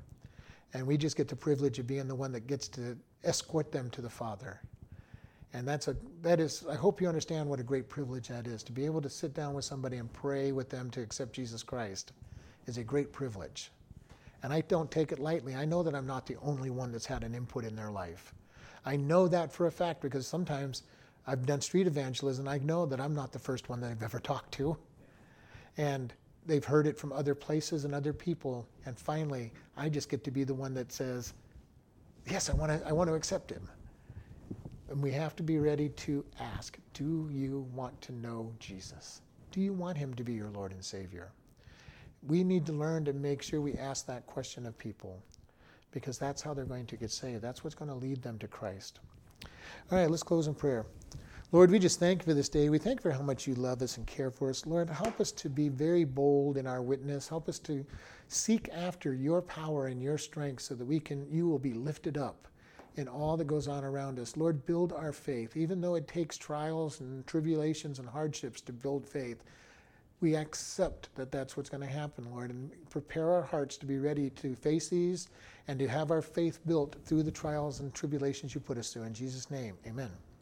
[0.73, 3.89] And we just get the privilege of being the one that gets to escort them
[3.89, 4.61] to the Father.
[5.53, 8.63] And that's a, that is, I hope you understand what a great privilege that is
[8.63, 11.61] to be able to sit down with somebody and pray with them to accept Jesus
[11.61, 12.13] Christ
[12.67, 13.71] is a great privilege.
[14.43, 15.55] And I don't take it lightly.
[15.55, 18.33] I know that I'm not the only one that's had an input in their life.
[18.85, 20.83] I know that for a fact because sometimes
[21.27, 22.47] I've done street evangelism.
[22.47, 24.77] I know that I'm not the first one that I've ever talked to.
[25.77, 26.13] And
[26.45, 28.65] they've heard it from other places and other people.
[28.85, 31.33] And finally, I just get to be the one that says,
[32.29, 33.67] Yes, I want to, I want to accept him.
[34.91, 39.21] And we have to be ready to ask Do you want to know Jesus?
[39.51, 41.31] Do you want him to be your Lord and Savior?
[42.27, 45.23] We need to learn to make sure we ask that question of people
[45.91, 47.41] because that's how they're going to get saved.
[47.41, 48.99] That's what's going to lead them to Christ.
[49.89, 50.85] All right, let's close in prayer.
[51.53, 52.67] Lord, we just thank you for this day.
[52.67, 54.65] We thank you for how much you love us and care for us.
[54.65, 57.29] Lord, help us to be very bold in our witness.
[57.29, 57.85] Help us to
[58.27, 62.17] seek after your power and your strength so that we can you will be lifted
[62.17, 62.47] up
[62.95, 64.35] in all that goes on around us.
[64.35, 65.55] Lord, build our faith.
[65.55, 69.43] Even though it takes trials and tribulations and hardships to build faith,
[70.19, 73.97] we accept that that's what's going to happen, Lord, and prepare our hearts to be
[73.97, 75.29] ready to face these
[75.67, 79.03] and to have our faith built through the trials and tribulations you put us through.
[79.03, 80.11] In Jesus' name, amen.